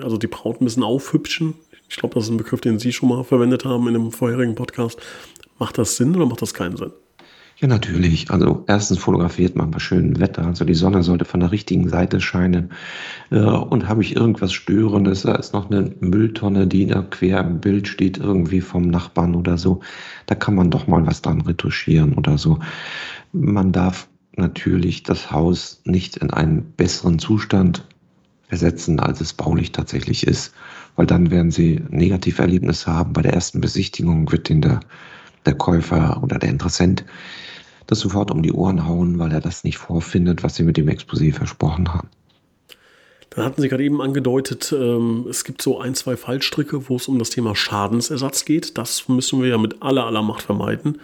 also 0.00 0.18
die 0.18 0.26
Braut 0.26 0.60
ein 0.60 0.64
bisschen 0.64 0.82
aufhübschen? 0.82 1.54
Ich 1.88 1.96
glaube, 1.96 2.14
das 2.14 2.24
ist 2.24 2.30
ein 2.30 2.36
Begriff, 2.36 2.60
den 2.60 2.78
Sie 2.78 2.92
schon 2.92 3.08
mal 3.08 3.24
verwendet 3.24 3.64
haben 3.64 3.88
in 3.88 3.94
einem 3.94 4.12
vorherigen 4.12 4.54
Podcast. 4.54 4.98
Macht 5.58 5.78
das 5.78 5.96
Sinn 5.96 6.14
oder 6.16 6.26
macht 6.26 6.42
das 6.42 6.54
keinen 6.54 6.76
Sinn? 6.76 6.92
Ja, 7.62 7.68
natürlich. 7.68 8.28
Also 8.32 8.64
erstens 8.66 8.98
fotografiert 8.98 9.54
man 9.54 9.70
bei 9.70 9.78
schönem 9.78 10.18
Wetter. 10.18 10.44
Also 10.44 10.64
die 10.64 10.74
Sonne 10.74 11.04
sollte 11.04 11.24
von 11.24 11.38
der 11.38 11.52
richtigen 11.52 11.88
Seite 11.88 12.20
scheinen. 12.20 12.72
Äh, 13.30 13.38
und 13.38 13.88
habe 13.88 14.02
ich 14.02 14.16
irgendwas 14.16 14.52
Störendes, 14.52 15.22
da 15.22 15.36
ist 15.36 15.52
noch 15.52 15.70
eine 15.70 15.94
Mülltonne, 16.00 16.66
die 16.66 16.86
da 16.86 17.02
quer 17.02 17.40
im 17.44 17.60
Bild 17.60 17.86
steht, 17.86 18.18
irgendwie 18.18 18.60
vom 18.60 18.88
Nachbarn 18.88 19.36
oder 19.36 19.58
so. 19.58 19.80
Da 20.26 20.34
kann 20.34 20.56
man 20.56 20.72
doch 20.72 20.88
mal 20.88 21.06
was 21.06 21.22
dran 21.22 21.40
retuschieren 21.42 22.14
oder 22.14 22.36
so. 22.36 22.58
Man 23.30 23.70
darf 23.70 24.08
natürlich 24.36 25.04
das 25.04 25.30
Haus 25.30 25.82
nicht 25.84 26.16
in 26.16 26.30
einen 26.30 26.64
besseren 26.76 27.20
Zustand 27.20 27.86
versetzen, 28.48 28.98
als 28.98 29.20
es 29.20 29.34
baulich 29.34 29.70
tatsächlich 29.70 30.26
ist. 30.26 30.52
Weil 30.96 31.06
dann 31.06 31.30
werden 31.30 31.52
Sie 31.52 31.80
Negativerlebnisse 31.90 32.92
haben. 32.92 33.12
Bei 33.12 33.22
der 33.22 33.34
ersten 33.34 33.60
Besichtigung 33.60 34.32
wird 34.32 34.50
Ihnen 34.50 34.62
der, 34.62 34.80
der 35.46 35.54
Käufer 35.54 36.20
oder 36.24 36.40
der 36.40 36.50
Interessent 36.50 37.04
das 37.92 38.00
sofort 38.00 38.30
um 38.30 38.42
die 38.42 38.52
Ohren 38.52 38.86
hauen, 38.86 39.18
weil 39.18 39.32
er 39.32 39.40
das 39.40 39.64
nicht 39.64 39.78
vorfindet, 39.78 40.42
was 40.42 40.56
sie 40.56 40.64
mit 40.64 40.76
dem 40.76 40.88
Exposé 40.88 41.32
versprochen 41.32 41.92
haben. 41.92 42.08
Dann 43.30 43.44
hatten 43.44 43.62
Sie 43.62 43.68
gerade 43.68 43.84
eben 43.84 44.02
angedeutet, 44.02 44.74
ähm, 44.78 45.26
es 45.28 45.44
gibt 45.44 45.62
so 45.62 45.80
ein, 45.80 45.94
zwei 45.94 46.16
Fallstricke, 46.16 46.88
wo 46.88 46.96
es 46.96 47.08
um 47.08 47.18
das 47.18 47.30
Thema 47.30 47.56
Schadensersatz 47.56 48.44
geht. 48.44 48.76
Das 48.76 49.08
müssen 49.08 49.40
wir 49.40 49.48
ja 49.48 49.58
mit 49.58 49.82
aller, 49.82 50.04
aller 50.04 50.22
Macht 50.22 50.42
vermeiden. 50.42 50.98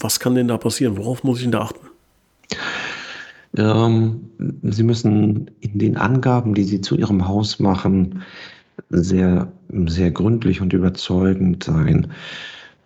Was 0.00 0.20
kann 0.20 0.34
denn 0.34 0.48
da 0.48 0.58
passieren? 0.58 0.96
Worauf 0.96 1.24
muss 1.24 1.38
ich 1.38 1.44
denn 1.44 1.52
da 1.52 1.62
achten? 1.62 1.86
Ähm, 3.56 4.30
Sie 4.62 4.84
müssen 4.84 5.50
in 5.60 5.78
den 5.78 5.96
Angaben, 5.96 6.54
die 6.54 6.64
Sie 6.64 6.80
zu 6.80 6.96
Ihrem 6.96 7.26
Haus 7.26 7.58
machen, 7.58 8.22
sehr, 8.88 9.50
sehr 9.86 10.10
gründlich 10.12 10.60
und 10.60 10.72
überzeugend 10.72 11.64
sein 11.64 12.12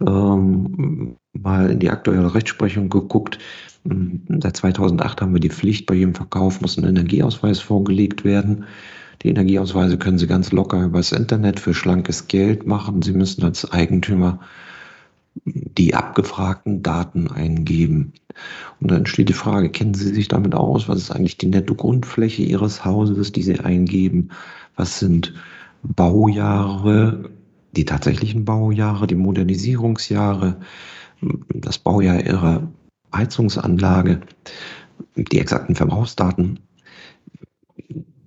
ähm, 0.00 1.16
mal 1.42 1.70
in 1.70 1.78
die 1.78 1.90
aktuelle 1.90 2.34
Rechtsprechung 2.34 2.88
geguckt. 2.88 3.38
Hm, 3.88 4.22
seit 4.40 4.56
2008 4.56 5.20
haben 5.20 5.32
wir 5.32 5.40
die 5.40 5.50
Pflicht, 5.50 5.86
bei 5.86 5.94
jedem 5.94 6.14
Verkauf 6.14 6.60
muss 6.60 6.76
ein 6.76 6.84
Energieausweis 6.84 7.60
vorgelegt 7.60 8.24
werden. 8.24 8.64
Die 9.22 9.28
Energieausweise 9.28 9.98
können 9.98 10.18
Sie 10.18 10.26
ganz 10.26 10.52
locker 10.52 10.84
übers 10.84 11.12
Internet 11.12 11.58
für 11.58 11.74
schlankes 11.74 12.28
Geld 12.28 12.66
machen. 12.66 13.02
Sie 13.02 13.12
müssen 13.12 13.44
als 13.44 13.70
Eigentümer 13.70 14.40
die 15.44 15.94
abgefragten 15.94 16.82
Daten 16.82 17.28
eingeben. 17.28 18.12
Und 18.80 18.90
dann 18.90 19.06
steht 19.06 19.28
die 19.28 19.34
Frage, 19.34 19.70
kennen 19.70 19.94
Sie 19.94 20.12
sich 20.14 20.28
damit 20.28 20.54
aus? 20.54 20.88
Was 20.88 20.98
ist 20.98 21.10
eigentlich 21.10 21.38
die 21.38 21.48
Netto-Grundfläche 21.48 22.42
Ihres 22.42 22.84
Hauses, 22.84 23.32
die 23.32 23.42
Sie 23.42 23.60
eingeben? 23.60 24.30
Was 24.76 24.98
sind 24.98 25.34
Baujahre? 25.82 27.30
die 27.76 27.84
tatsächlichen 27.84 28.44
Baujahre, 28.44 29.06
die 29.06 29.14
Modernisierungsjahre, 29.14 30.56
das 31.48 31.78
Baujahr 31.78 32.24
ihrer 32.24 32.68
Heizungsanlage, 33.14 34.20
die 35.16 35.38
exakten 35.38 35.74
Verbrauchsdaten. 35.74 36.60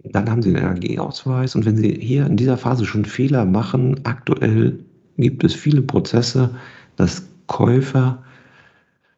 Dann 0.04 0.30
haben 0.30 0.41
Sie 0.41 0.52
den 0.52 0.63
Energieausweis 0.63 1.56
und 1.56 1.65
wenn 1.65 1.78
Sie 1.78 1.93
hier 1.93 2.25
in 2.25 2.38
dieser 2.38 2.58
Phase 2.58 2.86
schon 2.86 3.06
Fehler 3.06 3.45
machen, 3.45 3.99
aktuell 4.06 4.84
gibt 5.17 5.43
es 5.43 5.54
viele 5.54 5.82
Prozesse, 5.82 6.56
dass 6.95 7.28
Käufer, 7.47 8.23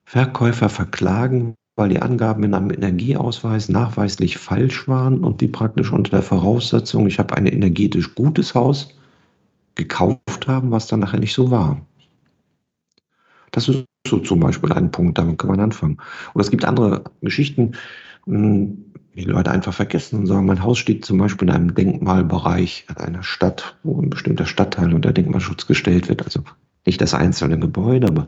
Verkäufer 0.04 0.70
verklagen, 0.70 1.56
weil 1.76 1.90
die 1.90 2.02
Angaben 2.02 2.44
in 2.44 2.54
einem 2.54 2.72
Energieausweis 2.72 3.70
nachweislich 3.70 4.38
falsch 4.38 4.88
waren 4.88 5.24
und 5.24 5.40
die 5.42 5.48
praktisch 5.48 5.92
unter 5.92 6.12
der 6.12 6.24
Voraussetzung, 6.24 7.08
ich 7.08 7.20
habe 7.20 7.36
ein 7.38 7.46
energetisch 7.46 8.14
gutes 8.16 8.54
Haus, 8.54 8.90
gekauft 9.76 10.48
haben, 10.48 10.72
was 10.72 10.88
dann 10.88 11.00
nachher 11.00 11.20
nicht 11.20 11.34
so 11.34 11.50
war. 11.50 11.82
Das 13.52 13.68
ist 13.68 13.86
so 14.08 14.20
zum 14.20 14.40
Beispiel 14.40 14.72
ein 14.72 14.92
Punkt, 14.92 15.18
damit 15.18 15.38
kann 15.38 15.50
man 15.50 15.60
anfangen. 15.60 15.98
Oder 16.34 16.44
es 16.44 16.52
gibt 16.52 16.66
andere 16.66 17.04
Geschichten, 17.22 17.74
hm, 18.26 18.86
die 19.16 19.24
Leute 19.24 19.52
einfach 19.52 19.74
vergessen 19.74 20.20
und 20.20 20.28
sagen, 20.28 20.46
mein 20.46 20.64
Haus 20.64 20.78
steht 20.78 21.04
zum 21.04 21.18
Beispiel 21.18 21.50
in 21.50 21.54
einem 21.54 21.76
Denkmalbereich 21.76 22.86
einer 22.96 23.24
Stadt, 23.24 23.78
wo 23.84 24.02
ein 24.02 24.10
bestimmter 24.10 24.46
Stadtteil 24.46 24.94
unter 24.94 25.12
Denkmalschutz 25.12 25.68
gestellt 25.68 26.08
wird. 26.08 26.24
Also 26.24 26.44
nicht 26.86 27.02
das 27.02 27.14
einzelne 27.14 27.60
Gebäude, 27.60 28.08
aber 28.08 28.28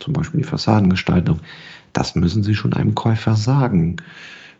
zum 0.00 0.12
Beispiel 0.12 0.40
die 0.40 0.46
Fassadengestaltung. 0.46 1.40
Das 1.92 2.16
müssen 2.16 2.42
Sie 2.42 2.54
schon 2.54 2.72
einem 2.72 2.94
Käufer 2.94 3.36
sagen. 3.36 3.96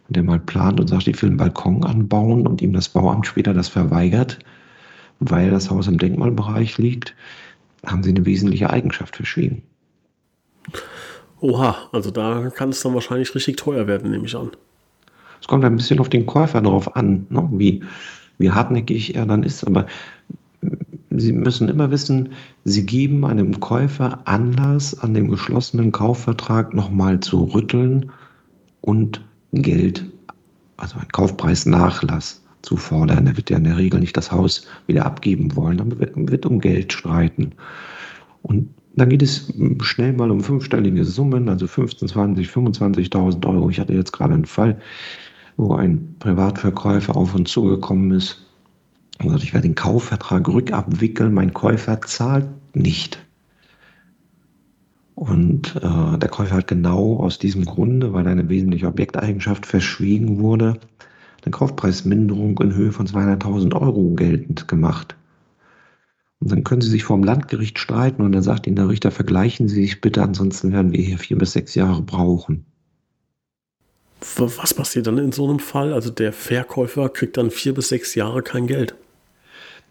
Wenn 0.07 0.15
der 0.15 0.23
mal 0.23 0.39
plant 0.39 0.79
und 0.79 0.87
sagt, 0.87 1.09
ich 1.09 1.21
will 1.21 1.31
einen 1.31 1.37
Balkon 1.37 1.85
anbauen 1.85 2.47
und 2.47 2.63
ihm 2.63 2.73
das 2.73 2.89
Bauamt 2.89 3.27
später 3.27 3.53
das 3.53 3.69
verweigert, 3.69 4.39
weil 5.19 5.51
das 5.51 5.69
Haus 5.69 5.89
im 5.89 5.99
Denkmalbereich 5.99 6.79
liegt, 6.79 7.17
haben 7.85 8.05
sie 8.05 8.11
eine 8.11 8.25
wesentliche 8.25 8.71
Eigenschaft 8.71 9.17
verschwiegen. 9.17 9.63
Oha, 11.41 11.77
also 11.93 12.11
da 12.11 12.51
kann 12.51 12.71
es 12.71 12.81
dann 12.81 12.95
wahrscheinlich 12.95 13.35
richtig 13.35 13.57
teuer 13.57 13.87
werden, 13.87 14.11
nehme 14.11 14.27
ich 14.27 14.37
an. 14.37 14.51
Es 15.41 15.47
kommt 15.47 15.65
ein 15.65 15.77
bisschen 15.77 16.01
auf 16.01 16.09
den 16.09 16.27
Käufer 16.27 16.61
darauf 16.61 16.97
an, 16.97 17.27
ne? 17.29 17.49
wie, 17.53 17.85
wie 18.39 18.51
hartnäckig 18.51 19.15
er 19.15 19.27
dann 19.27 19.43
ist. 19.43 19.65
Aber 19.67 19.87
Sie 21.11 21.33
müssen 21.33 21.69
immer 21.69 21.91
wissen, 21.91 22.31
Sie 22.65 22.85
geben 22.85 23.25
einem 23.25 23.61
Käufer 23.61 24.21
Anlass, 24.27 24.99
an 24.99 25.15
dem 25.15 25.31
geschlossenen 25.31 25.93
Kaufvertrag 25.93 26.75
nochmal 26.75 27.21
zu 27.21 27.45
rütteln 27.45 28.11
und 28.81 29.25
Geld, 29.53 30.05
also 30.77 30.99
ein 30.99 31.09
Kaufpreisnachlass 31.09 32.43
zu 32.63 32.77
fordern. 32.77 33.27
Er 33.27 33.37
wird 33.37 33.51
ja 33.51 33.57
in 33.57 33.65
der 33.65 33.79
Regel 33.79 34.01
nicht 34.01 34.17
das 34.17 34.33
Haus 34.33 34.67
wieder 34.87 35.07
abgeben 35.07 35.55
wollen, 35.57 35.81
aber 35.81 35.99
wird 35.99 36.45
um 36.45 36.61
Geld 36.61 36.93
streiten. 36.93 37.53
Und 38.43 38.69
dann 38.97 39.11
geht 39.11 39.23
es 39.23 39.53
schnell 39.83 40.15
mal 40.15 40.31
um 40.31 40.41
fünfstellige 40.41 41.05
Summen, 41.05 41.49
also 41.49 41.67
15, 41.67 42.09
20, 42.09 42.49
25.000 42.49 43.47
Euro. 43.47 43.69
Ich 43.69 43.79
hatte 43.79 43.93
jetzt 43.93 44.13
gerade 44.13 44.35
einen 44.35 44.47
Fall, 44.47 44.81
wo 45.57 45.75
ein 45.75 46.17
Privatverkäufer 46.19 47.15
auf 47.17 47.35
uns 47.35 47.51
zugekommen 47.51 48.11
ist 48.13 48.47
und 49.23 49.31
sagt, 49.31 49.43
ich 49.43 49.53
werde 49.53 49.69
den 49.69 49.75
Kaufvertrag 49.75 50.49
rückabwickeln, 50.49 51.35
mein 51.35 51.53
Käufer 51.53 52.01
zahlt 52.01 52.49
nicht. 52.75 53.19
Und 55.15 55.77
äh, 55.77 56.19
der 56.19 56.29
Käufer 56.29 56.57
hat 56.57 56.67
genau 56.67 57.17
aus 57.19 57.39
diesem 57.39 57.65
Grunde, 57.65 58.13
weil 58.13 58.27
eine 58.27 58.49
wesentliche 58.49 58.87
Objekteigenschaft 58.87 59.67
verschwiegen 59.67 60.41
wurde, 60.41 60.79
eine 61.45 61.51
Kaufpreisminderung 61.53 62.59
in 62.61 62.75
Höhe 62.75 62.93
von 62.93 63.07
200.000 63.07 63.79
Euro 63.81 64.15
geltend 64.15 64.69
gemacht. 64.69 65.17
Und 66.41 66.51
dann 66.51 66.65
können 66.65 66.83
Sie 66.83 66.91
sich 66.91 67.05
vor 67.05 67.17
dem 67.17 67.25
Landgericht 67.25 67.79
streiten 67.79 68.23
und 68.23 68.33
dann 68.33 68.43
sagt 68.43 68.67
Ihnen 68.67 68.77
der 68.77 68.89
Richter, 68.89 69.11
vergleichen 69.11 69.69
Sie 69.69 69.83
sich 69.83 70.01
bitte, 70.01 70.23
ansonsten 70.23 70.73
werden 70.73 70.93
wir 70.93 71.03
hier 71.03 71.19
vier 71.19 71.39
bis 71.39 71.53
sechs 71.53 71.75
Jahre 71.75 72.03
brauchen. 72.03 72.67
Was 74.37 74.75
passiert 74.75 75.07
dann 75.07 75.19
in 75.19 75.33
so 75.33 75.49
einem 75.49 75.59
Fall? 75.59 75.93
Also 75.93 76.11
der 76.11 76.33
Verkäufer 76.33 77.09
kriegt 77.09 77.37
dann 77.37 77.51
vier 77.51 77.75
bis 77.75 77.89
sechs 77.89 78.15
Jahre 78.15 78.43
kein 78.43 78.67
Geld. 78.67 78.95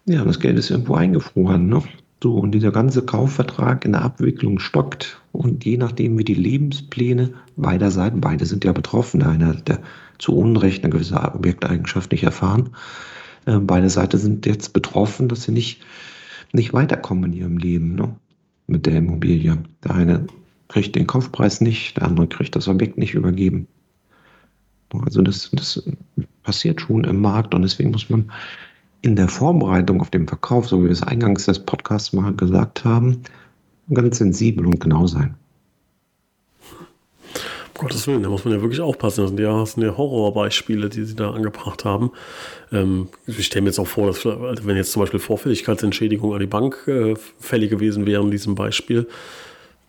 Ja, 0.05 0.23
das 0.23 0.39
Geld 0.39 0.57
ist 0.57 0.69
irgendwo 0.69 0.95
eingefroren. 0.95 1.67
Ne? 1.67 1.81
So, 2.21 2.35
und 2.35 2.51
dieser 2.51 2.71
ganze 2.71 3.03
Kaufvertrag 3.03 3.85
in 3.85 3.93
der 3.93 4.03
Abwicklung 4.03 4.59
stockt. 4.59 5.21
Und 5.31 5.65
je 5.65 5.77
nachdem, 5.77 6.17
wie 6.17 6.23
die 6.23 6.33
Lebenspläne 6.33 7.33
beider 7.55 7.91
Seiten, 7.91 8.21
beide 8.21 8.45
sind 8.45 8.63
ja 8.65 8.71
betroffen, 8.71 9.23
einer 9.23 9.55
der 9.55 9.79
zu 10.17 10.35
Unrecht 10.35 10.83
eine 10.83 10.91
gewisse 10.91 11.15
Objekteigenschaft 11.15 12.11
nicht 12.11 12.23
erfahren. 12.23 12.71
Äh, 13.45 13.57
beide 13.59 13.89
Seiten 13.89 14.17
sind 14.17 14.45
jetzt 14.45 14.73
betroffen, 14.73 15.27
dass 15.27 15.43
sie 15.43 15.51
nicht, 15.51 15.81
nicht 16.53 16.73
weiterkommen 16.73 17.31
in 17.31 17.39
ihrem 17.39 17.57
Leben 17.57 17.95
ne? 17.95 18.15
mit 18.67 18.85
der 18.85 18.97
Immobilie. 18.97 19.57
Der 19.83 19.95
eine 19.95 20.27
kriegt 20.67 20.95
den 20.95 21.07
Kaufpreis 21.07 21.61
nicht, 21.61 21.97
der 21.97 22.03
andere 22.03 22.27
kriegt 22.27 22.55
das 22.55 22.67
Objekt 22.67 22.97
nicht 22.97 23.13
übergeben. 23.13 23.67
Also 25.03 25.21
das, 25.21 25.49
das 25.51 25.83
passiert 26.43 26.79
schon 26.81 27.03
im 27.03 27.19
Markt 27.19 27.53
und 27.53 27.63
deswegen 27.63 27.91
muss 27.91 28.09
man 28.09 28.31
in 29.01 29.15
der 29.15 29.27
Vorbereitung 29.27 30.01
auf 30.01 30.09
den 30.09 30.27
Verkauf, 30.27 30.67
so 30.67 30.79
wie 30.79 30.85
wir 30.85 30.91
es 30.91 31.03
eingangs 31.03 31.45
des 31.45 31.59
Podcasts 31.59 32.13
mal 32.13 32.33
gesagt 32.33 32.85
haben, 32.85 33.21
ganz 33.93 34.17
sensibel 34.17 34.65
und 34.65 34.79
genau 34.79 35.05
sein. 35.05 35.35
Gottes 37.77 38.07
Willen, 38.07 38.23
da 38.23 38.29
muss 38.29 38.45
man 38.45 38.53
ja 38.53 38.61
wirklich 38.61 38.79
aufpassen. 38.79 39.21
Das 39.21 39.29
sind 39.29 39.39
ja, 39.39 39.59
das 39.59 39.73
sind 39.73 39.83
ja 39.83 39.97
Horrorbeispiele, 39.97 40.89
die 40.89 41.03
sie 41.03 41.15
da 41.15 41.31
angebracht 41.31 41.83
haben. 41.83 42.11
Ähm, 42.71 43.09
ich 43.27 43.45
stelle 43.45 43.63
mir 43.63 43.69
jetzt 43.69 43.79
auch 43.79 43.87
vor, 43.87 44.07
dass 44.07 44.25
also 44.25 44.65
wenn 44.65 44.77
jetzt 44.77 44.91
zum 44.91 45.01
Beispiel 45.01 45.19
Vorfälligkeitsentschädigung 45.19 46.33
an 46.33 46.39
die 46.39 46.47
Bank 46.47 46.87
äh, 46.87 47.15
fällig 47.39 47.69
gewesen 47.69 48.05
wäre 48.05 48.23
in 48.23 48.31
diesem 48.31 48.55
Beispiel, 48.55 49.07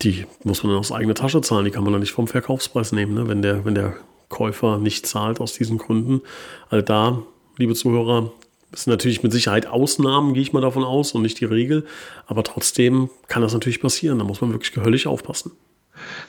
die 0.02 0.26
muss 0.42 0.62
man 0.62 0.72
dann 0.72 0.80
aus 0.80 0.92
eigener 0.92 1.14
Tasche 1.14 1.40
zahlen. 1.40 1.64
Die 1.64 1.70
kann 1.70 1.84
man 1.84 1.92
dann 1.92 2.00
nicht 2.00 2.12
vom 2.12 2.26
Verkaufspreis 2.26 2.92
nehmen, 2.92 3.14
ne? 3.14 3.28
wenn, 3.28 3.40
der, 3.40 3.64
wenn 3.64 3.74
der 3.74 3.94
Käufer 4.28 4.78
nicht 4.78 5.06
zahlt 5.06 5.40
aus 5.40 5.52
diesen 5.52 5.78
Gründen. 5.78 6.22
Also 6.68 6.84
da, 6.84 7.22
liebe 7.56 7.74
Zuhörer, 7.74 8.32
sind 8.72 8.90
natürlich 8.90 9.22
mit 9.22 9.32
Sicherheit 9.32 9.66
Ausnahmen, 9.66 10.34
gehe 10.34 10.42
ich 10.42 10.52
mal 10.52 10.60
davon 10.60 10.84
aus, 10.84 11.12
und 11.12 11.22
nicht 11.22 11.40
die 11.40 11.44
Regel. 11.44 11.86
Aber 12.26 12.42
trotzdem 12.42 13.10
kann 13.28 13.42
das 13.42 13.52
natürlich 13.52 13.80
passieren. 13.80 14.18
Da 14.18 14.24
muss 14.24 14.40
man 14.40 14.52
wirklich 14.52 14.72
gehöllig 14.72 15.06
aufpassen. 15.06 15.52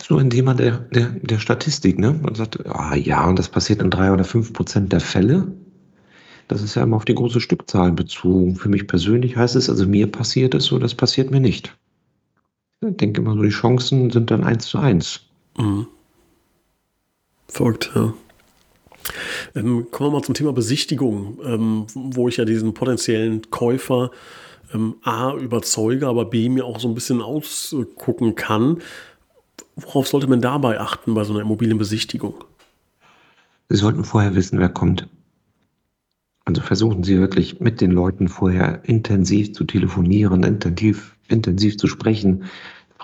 So 0.02 0.18
ein 0.18 0.30
Thema 0.30 0.54
der, 0.54 0.78
der, 0.78 1.10
der 1.22 1.40
Statistik, 1.40 2.00
ne? 2.00 2.14
Man 2.14 2.36
sagt, 2.36 2.66
ah 2.68 2.96
ja, 2.96 3.28
und 3.28 3.38
das 3.38 3.50
passiert 3.50 3.82
in 3.82 3.90
drei 3.90 4.12
oder 4.12 4.24
fünf 4.24 4.54
Prozent 4.54 4.92
der 4.94 5.00
Fälle. 5.00 5.52
Das 6.48 6.62
ist 6.62 6.76
ja 6.76 6.84
immer 6.84 6.96
auf 6.96 7.06
die 7.06 7.16
große 7.16 7.42
Stückzahl 7.42 7.92
bezogen. 7.92 8.56
Für 8.56 8.70
mich 8.70 8.88
persönlich 8.88 9.36
heißt 9.36 9.56
es, 9.56 9.70
also 9.70 9.86
mir 9.86 10.08
passiert 10.08 10.56
es 10.56 10.66
so, 10.66 10.80
das 10.80 10.96
passiert 10.96 11.32
mir 11.32 11.42
nicht. 11.42 11.76
Ich 12.86 12.96
denke 12.98 13.22
immer 13.22 13.34
so, 13.34 13.42
die 13.42 13.50
Chancen 13.50 14.12
sind 14.12 14.32
dann 14.32 14.44
eins 14.44 14.68
zu 14.68 14.78
eins. 14.78 15.22
Mhm. 15.58 15.88
Folgt, 17.48 17.92
ja. 17.96 18.14
Ähm, 19.56 19.88
kommen 19.92 20.12
wir 20.12 20.18
mal 20.18 20.24
zum 20.24 20.36
Thema 20.36 20.54
Besichtigung, 20.54 21.40
ähm, 21.44 21.88
wo 21.94 22.28
ich 22.28 22.38
ja 22.38 22.46
diesen 22.46 22.74
potenziellen 22.74 23.50
Käufer 23.50 24.12
ähm, 24.74 24.96
A 25.04 25.34
überzeuge, 25.34 26.08
aber 26.08 26.26
B 26.26 26.50
mir 26.50 26.66
auch 26.66 26.80
so 26.80 26.88
ein 26.88 26.94
bisschen 26.94 27.22
ausgucken 27.22 28.36
kann. 28.36 28.82
Worauf 29.76 30.08
sollte 30.08 30.28
man 30.28 30.42
dabei 30.42 30.80
achten 30.80 31.14
bei 31.14 31.24
so 31.24 31.34
einer 31.34 31.42
Immobilienbesichtigung? 31.42 32.44
Sie 33.70 33.78
sollten 33.78 34.04
vorher 34.04 34.36
wissen, 34.36 34.60
wer 34.60 34.70
kommt. 34.70 35.08
Also 36.46 36.62
versuchen 36.62 37.04
Sie 37.04 37.20
wirklich 37.20 37.60
mit 37.60 37.82
den 37.82 37.92
Leuten 37.92 38.30
vorher 38.30 38.82
intensiv 38.86 39.54
zu 39.54 39.66
telefonieren, 39.66 40.44
intensiv, 40.44 41.18
intensiv 41.28 41.78
zu 41.78 41.88
sprechen, 41.88 42.46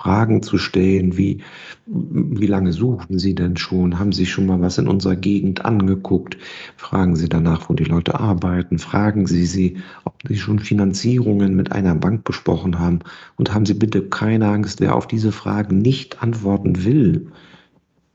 Fragen 0.04 0.44
zu 0.44 0.58
stellen, 0.58 1.16
wie, 1.16 1.44
wie 1.86 2.46
lange 2.46 2.74
suchen 2.74 3.20
Sie 3.20 3.36
denn 3.36 3.56
schon? 3.56 4.00
Haben 4.00 4.12
Sie 4.12 4.26
schon 4.26 4.46
mal 4.46 4.60
was 4.60 4.78
in 4.78 4.90
unserer 4.90 5.16
Gegend 5.16 5.64
angeguckt? 5.64 6.38
Fragen 6.76 7.16
Sie 7.16 7.30
danach, 7.30 7.70
wo 7.70 7.74
die 7.74 7.86
Leute 7.86 8.20
arbeiten. 8.20 8.80
Fragen 8.80 9.28
Sie 9.28 9.46
sie, 9.46 9.78
ob 10.04 10.16
Sie 10.28 10.36
schon 10.36 10.60
Finanzierungen 10.60 11.56
mit 11.56 11.72
einer 11.72 11.96
Bank 11.96 12.26
besprochen 12.26 12.80
haben. 12.80 13.00
Und 13.38 13.54
haben 13.54 13.66
Sie 13.66 13.76
bitte 13.76 14.02
keine 14.02 14.50
Angst, 14.50 14.82
wer 14.82 14.98
auf 14.98 15.08
diese 15.08 15.32
Fragen 15.32 15.78
nicht 15.78 16.22
antworten 16.22 16.84
will, 16.84 17.32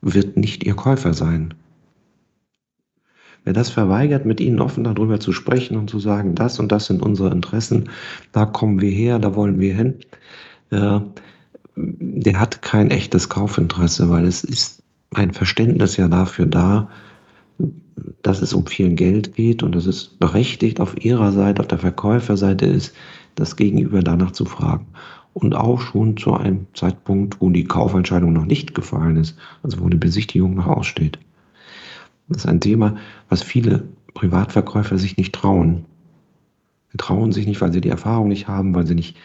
wird 0.02 0.36
nicht 0.36 0.64
Ihr 0.64 0.74
Käufer 0.74 1.14
sein. 1.14 1.54
Wer 3.44 3.54
das 3.54 3.70
verweigert, 3.70 4.26
mit 4.26 4.40
Ihnen 4.40 4.60
offen 4.60 4.84
darüber 4.84 5.20
zu 5.20 5.32
sprechen 5.32 5.78
und 5.78 5.88
zu 5.88 6.00
sagen, 6.00 6.34
das 6.34 6.60
und 6.60 6.70
das 6.70 6.84
sind 6.84 7.00
unsere 7.00 7.30
Interessen, 7.30 7.88
da 8.32 8.44
kommen 8.44 8.82
wir 8.82 8.90
her, 8.90 9.18
da 9.18 9.34
wollen 9.34 9.58
wir 9.58 9.74
hin, 9.74 9.94
äh, 10.70 11.00
der 11.78 12.40
hat 12.40 12.62
kein 12.62 12.90
echtes 12.90 13.28
Kaufinteresse, 13.28 14.10
weil 14.10 14.26
es 14.26 14.42
ist 14.44 14.82
ein 15.14 15.32
Verständnis 15.32 15.96
ja 15.96 16.08
dafür 16.08 16.46
da, 16.46 16.88
dass 18.22 18.42
es 18.42 18.52
um 18.52 18.66
viel 18.66 18.94
Geld 18.94 19.34
geht 19.34 19.62
und 19.62 19.74
dass 19.74 19.86
es 19.86 20.06
berechtigt 20.08 20.80
auf 20.80 21.04
ihrer 21.04 21.32
Seite, 21.32 21.60
auf 21.60 21.68
der 21.68 21.78
Verkäuferseite 21.78 22.66
ist, 22.66 22.94
das 23.34 23.56
Gegenüber 23.56 24.02
danach 24.02 24.32
zu 24.32 24.44
fragen. 24.44 24.86
Und 25.34 25.54
auch 25.54 25.80
schon 25.80 26.16
zu 26.16 26.34
einem 26.34 26.66
Zeitpunkt, 26.74 27.40
wo 27.40 27.50
die 27.50 27.64
Kaufentscheidung 27.64 28.32
noch 28.32 28.44
nicht 28.44 28.74
gefallen 28.74 29.16
ist, 29.16 29.36
also 29.62 29.80
wo 29.80 29.88
die 29.88 29.96
Besichtigung 29.96 30.54
noch 30.54 30.66
aussteht. 30.66 31.18
Das 32.28 32.38
ist 32.38 32.46
ein 32.48 32.60
Thema, 32.60 32.96
was 33.28 33.42
viele 33.42 33.84
Privatverkäufer 34.14 34.98
sich 34.98 35.16
nicht 35.16 35.34
trauen. 35.34 35.84
Sie 36.90 36.98
trauen 36.98 37.32
sich 37.32 37.46
nicht, 37.46 37.60
weil 37.60 37.72
sie 37.72 37.80
die 37.80 37.90
Erfahrung 37.90 38.28
nicht 38.28 38.48
haben, 38.48 38.74
weil 38.74 38.86
sie 38.86 38.94
nicht 38.94 39.16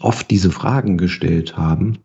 oft 0.00 0.30
diese 0.30 0.50
Fragen 0.50 0.98
gestellt 0.98 1.56
haben, 1.56 1.98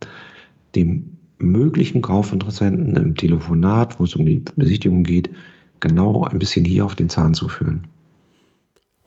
dem 0.76 1.18
möglichen 1.40 2.02
Kaufinteressenten 2.02 2.96
im 2.96 3.16
Telefonat, 3.16 4.00
wo 4.00 4.04
es 4.04 4.16
um 4.16 4.26
die 4.26 4.44
Besichtigung 4.56 5.04
geht, 5.04 5.30
genau 5.80 6.26
ein 6.26 6.40
bisschen 6.40 6.66
hier 6.66 6.86
auf 6.86 6.96
den 6.96 7.10
Zahn 7.10 7.34
zu 7.34 7.48
führen. 7.48 7.88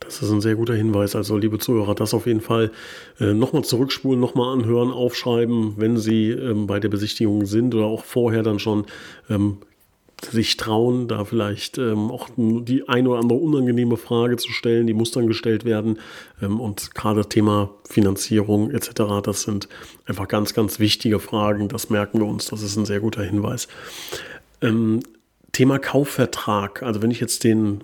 Das 0.00 0.20
ist 0.20 0.30
ein 0.30 0.40
sehr 0.40 0.56
guter 0.56 0.74
Hinweis. 0.74 1.14
Also, 1.14 1.36
liebe 1.36 1.58
Zuhörer, 1.58 1.94
das 1.94 2.12
auf 2.12 2.26
jeden 2.26 2.40
Fall 2.40 2.72
äh, 3.20 3.34
nochmal 3.34 3.62
zurückspulen, 3.62 4.18
nochmal 4.18 4.52
anhören, 4.52 4.90
aufschreiben, 4.90 5.74
wenn 5.76 5.96
Sie 5.96 6.30
ähm, 6.30 6.66
bei 6.66 6.80
der 6.80 6.88
Besichtigung 6.88 7.46
sind 7.46 7.74
oder 7.74 7.84
auch 7.84 8.04
vorher 8.04 8.42
dann 8.42 8.58
schon 8.58 8.86
ähm, 9.30 9.58
sich 10.30 10.56
trauen, 10.56 11.08
da 11.08 11.24
vielleicht 11.24 11.78
ähm, 11.78 12.10
auch 12.10 12.28
die 12.36 12.88
eine 12.88 13.08
oder 13.08 13.20
andere 13.20 13.38
unangenehme 13.38 13.96
Frage 13.96 14.36
zu 14.36 14.52
stellen, 14.52 14.86
die 14.86 14.94
muss 14.94 15.10
dann 15.10 15.26
gestellt 15.26 15.64
werden. 15.64 15.98
Ähm, 16.40 16.60
und 16.60 16.94
gerade 16.94 17.28
Thema 17.28 17.70
Finanzierung 17.88 18.70
etc., 18.70 18.90
das 19.22 19.42
sind 19.42 19.68
einfach 20.06 20.28
ganz, 20.28 20.54
ganz 20.54 20.78
wichtige 20.78 21.18
Fragen. 21.18 21.68
Das 21.68 21.90
merken 21.90 22.20
wir 22.20 22.26
uns. 22.26 22.46
Das 22.46 22.62
ist 22.62 22.76
ein 22.76 22.86
sehr 22.86 23.00
guter 23.00 23.22
Hinweis. 23.22 23.68
Ähm, 24.60 25.00
Thema 25.52 25.78
Kaufvertrag. 25.78 26.82
Also 26.82 27.02
wenn 27.02 27.10
ich 27.10 27.20
jetzt 27.20 27.44
den 27.44 27.82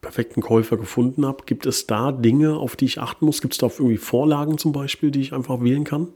perfekten 0.00 0.42
Käufer 0.42 0.76
gefunden 0.76 1.24
habe, 1.24 1.44
gibt 1.46 1.66
es 1.66 1.86
da 1.86 2.12
Dinge, 2.12 2.56
auf 2.56 2.76
die 2.76 2.86
ich 2.86 3.00
achten 3.00 3.24
muss? 3.24 3.40
Gibt 3.40 3.54
es 3.54 3.58
da 3.58 3.66
irgendwie 3.66 3.96
Vorlagen 3.96 4.58
zum 4.58 4.72
Beispiel, 4.72 5.10
die 5.10 5.20
ich 5.20 5.32
einfach 5.32 5.62
wählen 5.62 5.84
kann? 5.84 6.08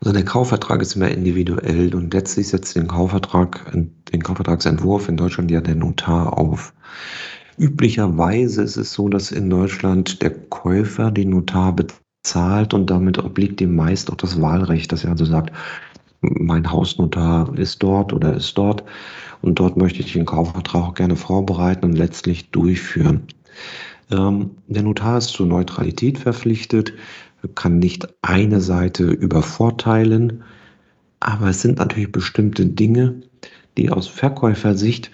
Also 0.00 0.12
der 0.12 0.24
Kaufvertrag 0.24 0.82
ist 0.82 0.96
immer 0.96 1.08
individuell 1.08 1.94
und 1.94 2.12
letztlich 2.12 2.48
setzt 2.48 2.76
den 2.76 2.88
Kaufvertrag, 2.88 3.72
den 3.72 4.22
Kaufvertragsentwurf 4.22 5.08
in 5.08 5.16
Deutschland 5.16 5.50
ja 5.50 5.60
der 5.60 5.74
Notar 5.74 6.38
auf. 6.38 6.74
Üblicherweise 7.58 8.62
ist 8.62 8.76
es 8.76 8.92
so, 8.92 9.08
dass 9.08 9.32
in 9.32 9.48
Deutschland 9.48 10.20
der 10.20 10.30
Käufer 10.30 11.10
den 11.10 11.30
Notar 11.30 11.74
bezahlt 11.74 12.74
und 12.74 12.90
damit 12.90 13.18
obliegt 13.18 13.60
dem 13.60 13.74
meist 13.74 14.10
auch 14.10 14.16
das 14.16 14.40
Wahlrecht, 14.40 14.92
dass 14.92 15.04
er 15.04 15.10
also 15.12 15.24
sagt, 15.24 15.52
mein 16.20 16.70
Hausnotar 16.70 17.56
ist 17.58 17.82
dort 17.82 18.12
oder 18.12 18.34
ist 18.34 18.56
dort 18.58 18.84
und 19.42 19.58
dort 19.58 19.76
möchte 19.76 20.00
ich 20.00 20.12
den 20.12 20.26
Kaufvertrag 20.26 20.82
auch 20.82 20.94
gerne 20.94 21.16
vorbereiten 21.16 21.86
und 21.86 21.96
letztlich 21.96 22.50
durchführen. 22.50 23.22
Ähm, 24.10 24.50
der 24.66 24.82
Notar 24.82 25.18
ist 25.18 25.28
zur 25.28 25.46
Neutralität 25.46 26.18
verpflichtet 26.18 26.92
kann 27.48 27.78
nicht 27.78 28.08
eine 28.22 28.60
Seite 28.60 29.04
übervorteilen, 29.04 30.42
aber 31.20 31.48
es 31.48 31.62
sind 31.62 31.78
natürlich 31.78 32.12
bestimmte 32.12 32.66
Dinge, 32.66 33.20
die 33.76 33.90
aus 33.90 34.06
Verkäufersicht 34.06 35.10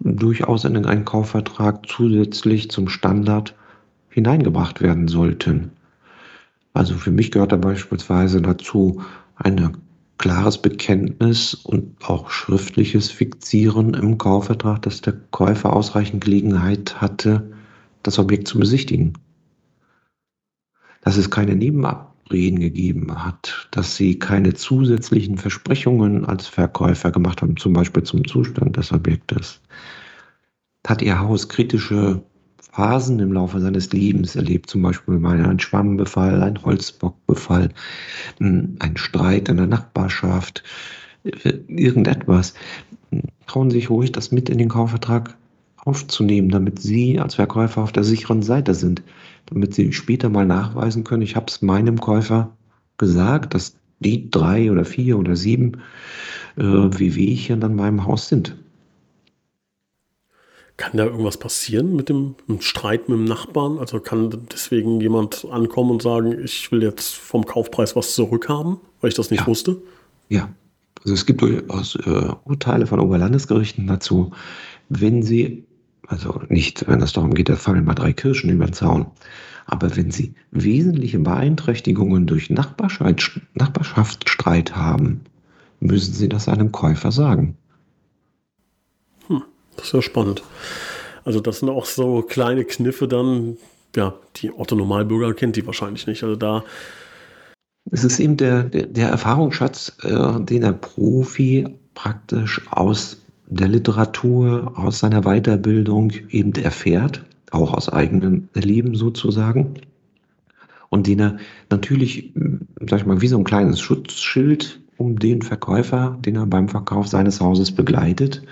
durchaus 0.00 0.64
in 0.64 0.84
einen 0.84 1.04
Kaufvertrag 1.04 1.86
zusätzlich 1.86 2.70
zum 2.70 2.88
Standard 2.88 3.54
hineingebracht 4.08 4.80
werden 4.80 5.08
sollten. 5.08 5.72
Also 6.72 6.94
für 6.94 7.10
mich 7.10 7.30
gehört 7.30 7.52
da 7.52 7.56
beispielsweise 7.56 8.40
dazu 8.40 9.02
ein 9.36 9.76
klares 10.18 10.58
Bekenntnis 10.58 11.54
und 11.54 11.96
auch 12.06 12.30
schriftliches 12.30 13.10
Fixieren 13.10 13.94
im 13.94 14.18
Kaufvertrag, 14.18 14.82
dass 14.82 15.00
der 15.00 15.14
Käufer 15.30 15.72
ausreichend 15.72 16.24
Gelegenheit 16.24 17.00
hatte, 17.00 17.50
das 18.02 18.18
Objekt 18.18 18.48
zu 18.48 18.58
besichtigen 18.58 19.14
dass 21.00 21.16
es 21.16 21.30
keine 21.30 21.56
Nebenabreden 21.56 22.60
gegeben 22.60 23.24
hat, 23.24 23.68
dass 23.70 23.96
sie 23.96 24.18
keine 24.18 24.54
zusätzlichen 24.54 25.38
Versprechungen 25.38 26.24
als 26.24 26.46
Verkäufer 26.46 27.10
gemacht 27.10 27.42
haben, 27.42 27.56
zum 27.56 27.72
Beispiel 27.72 28.02
zum 28.02 28.26
Zustand 28.26 28.76
des 28.76 28.92
Objektes. 28.92 29.60
Hat 30.86 31.02
ihr 31.02 31.18
Haus 31.20 31.48
kritische 31.48 32.22
Phasen 32.72 33.18
im 33.18 33.32
Laufe 33.32 33.60
seines 33.60 33.92
Lebens 33.92 34.36
erlebt, 34.36 34.70
zum 34.70 34.82
Beispiel 34.82 35.18
mal 35.18 35.44
ein 35.44 35.58
Schwammbefall, 35.58 36.42
ein 36.42 36.62
Holzbockbefall, 36.62 37.70
ein 38.38 38.92
Streit 38.94 39.48
in 39.48 39.56
der 39.56 39.66
Nachbarschaft, 39.66 40.62
irgendetwas. 41.22 42.54
Trauen 43.46 43.70
Sie 43.70 43.78
sich 43.78 43.90
ruhig, 43.90 44.12
das 44.12 44.30
mit 44.30 44.48
in 44.48 44.58
den 44.58 44.68
Kaufvertrag 44.68 45.36
aufzunehmen, 45.78 46.50
damit 46.50 46.78
Sie 46.78 47.18
als 47.18 47.34
Verkäufer 47.34 47.82
auf 47.82 47.92
der 47.92 48.04
sicheren 48.04 48.42
Seite 48.42 48.74
sind 48.74 49.02
damit 49.46 49.74
sie 49.74 49.92
später 49.92 50.28
mal 50.28 50.46
nachweisen 50.46 51.04
können, 51.04 51.22
ich 51.22 51.36
habe 51.36 51.46
es 51.48 51.62
meinem 51.62 52.00
Käufer 52.00 52.56
gesagt, 52.98 53.54
dass 53.54 53.76
die 53.98 54.30
drei 54.30 54.70
oder 54.70 54.84
vier 54.84 55.18
oder 55.18 55.36
sieben 55.36 55.82
äh, 56.56 56.62
Wehwehchen 56.62 57.62
an 57.62 57.74
meinem 57.74 58.06
Haus 58.06 58.28
sind. 58.28 58.56
Kann 60.76 60.96
da 60.96 61.04
irgendwas 61.04 61.36
passieren 61.36 61.94
mit 61.94 62.08
dem 62.08 62.34
Streit 62.60 63.10
mit 63.10 63.18
dem 63.18 63.24
Nachbarn? 63.26 63.78
Also 63.78 64.00
kann 64.00 64.46
deswegen 64.50 65.00
jemand 65.02 65.46
ankommen 65.50 65.90
und 65.90 66.02
sagen, 66.02 66.42
ich 66.42 66.72
will 66.72 66.82
jetzt 66.82 67.16
vom 67.16 67.44
Kaufpreis 67.44 67.96
was 67.96 68.14
zurückhaben, 68.14 68.78
weil 69.02 69.08
ich 69.08 69.14
das 69.14 69.30
nicht 69.30 69.40
ja. 69.40 69.46
wusste? 69.46 69.82
Ja, 70.30 70.48
also 71.02 71.12
es 71.12 71.26
gibt 71.26 71.42
durchaus 71.42 71.96
äh, 71.96 72.32
Urteile 72.44 72.86
von 72.86 72.98
Oberlandesgerichten 72.98 73.86
dazu, 73.86 74.32
wenn 74.88 75.22
sie 75.22 75.66
also 76.10 76.42
nicht, 76.48 76.88
wenn 76.88 77.00
es 77.00 77.12
darum 77.12 77.34
geht, 77.34 77.48
da 77.48 77.54
fallen 77.54 77.84
mal 77.84 77.94
drei 77.94 78.12
Kirschen 78.12 78.50
über 78.50 78.66
den 78.66 78.72
Zaun. 78.72 79.06
Aber 79.66 79.96
wenn 79.96 80.10
Sie 80.10 80.34
wesentliche 80.50 81.20
Beeinträchtigungen 81.20 82.26
durch 82.26 82.50
Nachbarschaftsstreit 82.50 84.74
haben, 84.74 85.20
müssen 85.78 86.12
Sie 86.12 86.28
das 86.28 86.48
einem 86.48 86.72
Käufer 86.72 87.12
sagen. 87.12 87.56
Hm, 89.28 89.44
das 89.76 89.86
ist 89.86 89.92
ja 89.92 90.02
spannend. 90.02 90.42
Also 91.24 91.38
das 91.38 91.60
sind 91.60 91.68
auch 91.68 91.84
so 91.84 92.22
kleine 92.22 92.64
Kniffe 92.64 93.06
dann, 93.06 93.56
ja, 93.94 94.14
die 94.36 94.52
Otto 94.52 94.74
Normalbürger 94.74 95.32
kennt 95.34 95.54
die 95.54 95.66
wahrscheinlich 95.66 96.08
nicht. 96.08 96.24
Also 96.24 96.34
da 96.34 96.64
es 97.92 98.02
ist 98.02 98.18
eben 98.18 98.36
der, 98.36 98.64
der, 98.64 98.86
der 98.86 99.08
Erfahrungsschatz, 99.08 99.96
äh, 100.02 100.40
den 100.40 100.62
der 100.62 100.72
Profi 100.72 101.68
praktisch 101.94 102.60
aus 102.70 103.20
der 103.50 103.68
Literatur, 103.68 104.72
aus 104.76 105.00
seiner 105.00 105.22
Weiterbildung 105.22 106.12
eben 106.30 106.52
erfährt, 106.52 107.24
auch 107.50 107.74
aus 107.74 107.88
eigenem 107.88 108.48
Leben 108.54 108.94
sozusagen. 108.94 109.74
Und 110.88 111.06
den 111.06 111.20
er 111.20 111.36
natürlich, 111.68 112.32
sag 112.88 113.00
ich 113.00 113.06
mal, 113.06 113.20
wie 113.20 113.28
so 113.28 113.38
ein 113.38 113.44
kleines 113.44 113.80
Schutzschild 113.80 114.80
um 114.96 115.18
den 115.18 115.42
Verkäufer, 115.42 116.18
den 116.20 116.36
er 116.36 116.46
beim 116.46 116.68
Verkauf 116.68 117.08
seines 117.08 117.40
Hauses 117.40 117.72
begleitet, 117.72 118.42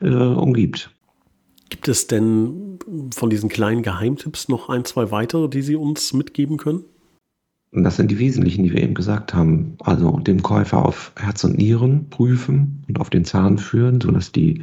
äh, 0.00 0.08
umgibt. 0.08 0.90
Gibt 1.70 1.88
es 1.88 2.06
denn 2.06 2.78
von 3.12 3.30
diesen 3.30 3.48
kleinen 3.48 3.82
Geheimtipps 3.82 4.48
noch 4.48 4.68
ein, 4.68 4.84
zwei 4.84 5.10
weitere, 5.10 5.48
die 5.48 5.62
Sie 5.62 5.76
uns 5.76 6.12
mitgeben 6.12 6.56
können? 6.56 6.84
Das 7.76 7.96
sind 7.96 8.10
die 8.10 8.20
wesentlichen, 8.20 8.62
die 8.62 8.72
wir 8.72 8.82
eben 8.82 8.94
gesagt 8.94 9.34
haben. 9.34 9.76
Also 9.80 10.18
dem 10.20 10.42
Käufer 10.42 10.84
auf 10.84 11.12
Herz 11.16 11.42
und 11.42 11.58
Nieren 11.58 12.08
prüfen 12.08 12.84
und 12.88 13.00
auf 13.00 13.10
den 13.10 13.24
Zahn 13.24 13.58
führen, 13.58 14.00
sodass 14.00 14.30
die 14.30 14.62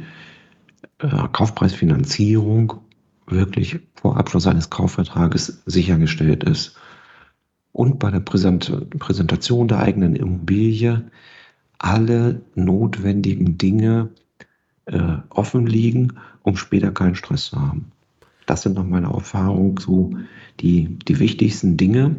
äh, 0.98 1.28
Kaufpreisfinanzierung 1.30 2.74
wirklich 3.26 3.80
vor 3.94 4.16
Abschluss 4.16 4.46
eines 4.46 4.70
Kaufvertrages 4.70 5.62
sichergestellt 5.66 6.42
ist. 6.44 6.76
Und 7.72 7.98
bei 7.98 8.10
der 8.10 8.20
Präsent 8.20 8.88
Präsentation 8.98 9.68
der 9.68 9.80
eigenen 9.80 10.16
Immobilie 10.16 11.04
alle 11.78 12.40
notwendigen 12.54 13.58
Dinge 13.58 14.10
äh, 14.86 15.16
offen 15.28 15.66
liegen, 15.66 16.14
um 16.42 16.56
später 16.56 16.92
keinen 16.92 17.14
Stress 17.14 17.46
zu 17.46 17.60
haben. 17.60 17.92
Das 18.46 18.62
sind 18.62 18.74
nach 18.74 18.84
meiner 18.84 19.12
Erfahrung 19.12 19.78
so 19.78 20.12
die, 20.60 20.98
die 21.08 21.18
wichtigsten 21.18 21.76
Dinge, 21.76 22.16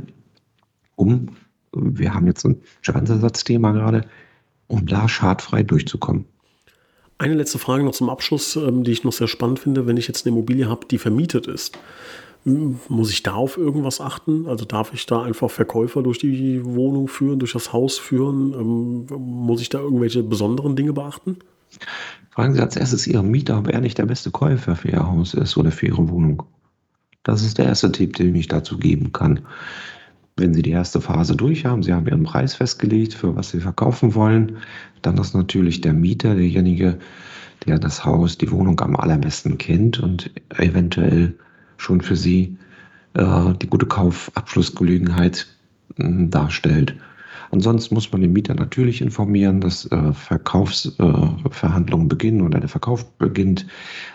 um, 0.95 1.29
wir 1.71 2.13
haben 2.13 2.27
jetzt 2.27 2.45
ein 2.45 2.61
Schadensersatzthema 2.81 3.71
gerade, 3.71 4.05
um 4.67 4.85
da 4.85 5.07
schadfrei 5.09 5.63
durchzukommen. 5.63 6.25
Eine 7.17 7.35
letzte 7.35 7.59
Frage 7.59 7.83
noch 7.83 7.93
zum 7.93 8.09
Abschluss, 8.09 8.55
ähm, 8.55 8.83
die 8.83 8.91
ich 8.91 9.03
noch 9.03 9.13
sehr 9.13 9.27
spannend 9.27 9.59
finde. 9.59 9.87
Wenn 9.87 9.97
ich 9.97 10.07
jetzt 10.07 10.25
eine 10.25 10.35
Immobilie 10.35 10.67
habe, 10.67 10.87
die 10.87 10.97
vermietet 10.97 11.47
ist, 11.47 11.77
muss 12.45 13.11
ich 13.11 13.23
da 13.23 13.33
auf 13.33 13.57
irgendwas 13.57 14.01
achten? 14.01 14.47
Also 14.47 14.65
darf 14.65 14.93
ich 14.93 15.05
da 15.05 15.21
einfach 15.23 15.49
Verkäufer 15.49 16.03
durch 16.03 16.19
die 16.19 16.63
Wohnung 16.65 17.07
führen, 17.07 17.39
durch 17.39 17.53
das 17.53 17.71
Haus 17.71 17.97
führen? 17.97 18.53
Ähm, 18.53 19.05
muss 19.17 19.61
ich 19.61 19.69
da 19.69 19.79
irgendwelche 19.79 20.23
besonderen 20.23 20.75
Dinge 20.75 20.93
beachten? 20.93 21.37
Fragen 22.31 22.53
Sie 22.53 22.59
als 22.59 22.75
erstes 22.75 23.07
Ihren 23.07 23.29
Mieter, 23.29 23.57
ob 23.59 23.69
er 23.69 23.79
nicht 23.79 23.97
der 23.97 24.05
beste 24.05 24.31
Käufer 24.31 24.75
für 24.75 24.89
Ihr 24.89 25.07
Haus 25.07 25.33
ist 25.33 25.55
oder 25.55 25.71
für 25.71 25.87
Ihre 25.87 26.09
Wohnung. 26.09 26.43
Das 27.23 27.43
ist 27.43 27.57
der 27.57 27.65
erste 27.65 27.91
Tipp, 27.91 28.17
den 28.17 28.35
ich 28.35 28.47
dazu 28.47 28.77
geben 28.77 29.13
kann. 29.13 29.39
Wenn 30.35 30.53
Sie 30.53 30.63
die 30.63 30.71
erste 30.71 30.99
Phase 30.99 31.35
durch 31.35 31.65
haben, 31.65 31.83
Sie 31.83 31.93
haben 31.93 32.07
Ihren 32.07 32.23
Preis 32.23 32.55
festgelegt, 32.55 33.13
für 33.13 33.35
was 33.35 33.51
Sie 33.51 33.59
verkaufen 33.59 34.15
wollen, 34.15 34.57
dann 35.01 35.17
ist 35.17 35.35
natürlich 35.35 35.81
der 35.81 35.93
Mieter 35.93 36.33
derjenige, 36.33 36.97
der 37.67 37.77
das 37.77 38.03
Haus, 38.03 38.37
die 38.37 38.51
Wohnung 38.51 38.79
am 38.81 38.95
allerbesten 38.95 39.57
kennt 39.57 39.99
und 39.99 40.31
eventuell 40.57 41.35
schon 41.77 42.01
für 42.01 42.15
Sie 42.15 42.57
äh, 43.13 43.53
die 43.61 43.67
gute 43.67 43.85
Kaufabschlussgelegenheit 43.85 45.47
äh, 45.97 46.27
darstellt. 46.27 46.95
Ansonsten 47.51 47.93
muss 47.93 48.11
man 48.11 48.21
den 48.21 48.33
Mieter 48.33 48.55
natürlich 48.55 49.01
informieren, 49.01 49.61
dass 49.61 49.85
äh, 49.85 50.13
Verkaufsverhandlungen 50.13 52.07
äh, 52.07 52.09
beginnen 52.09 52.41
oder 52.41 52.59
der 52.59 52.69
Verkauf 52.69 53.11
beginnt. 53.19 53.67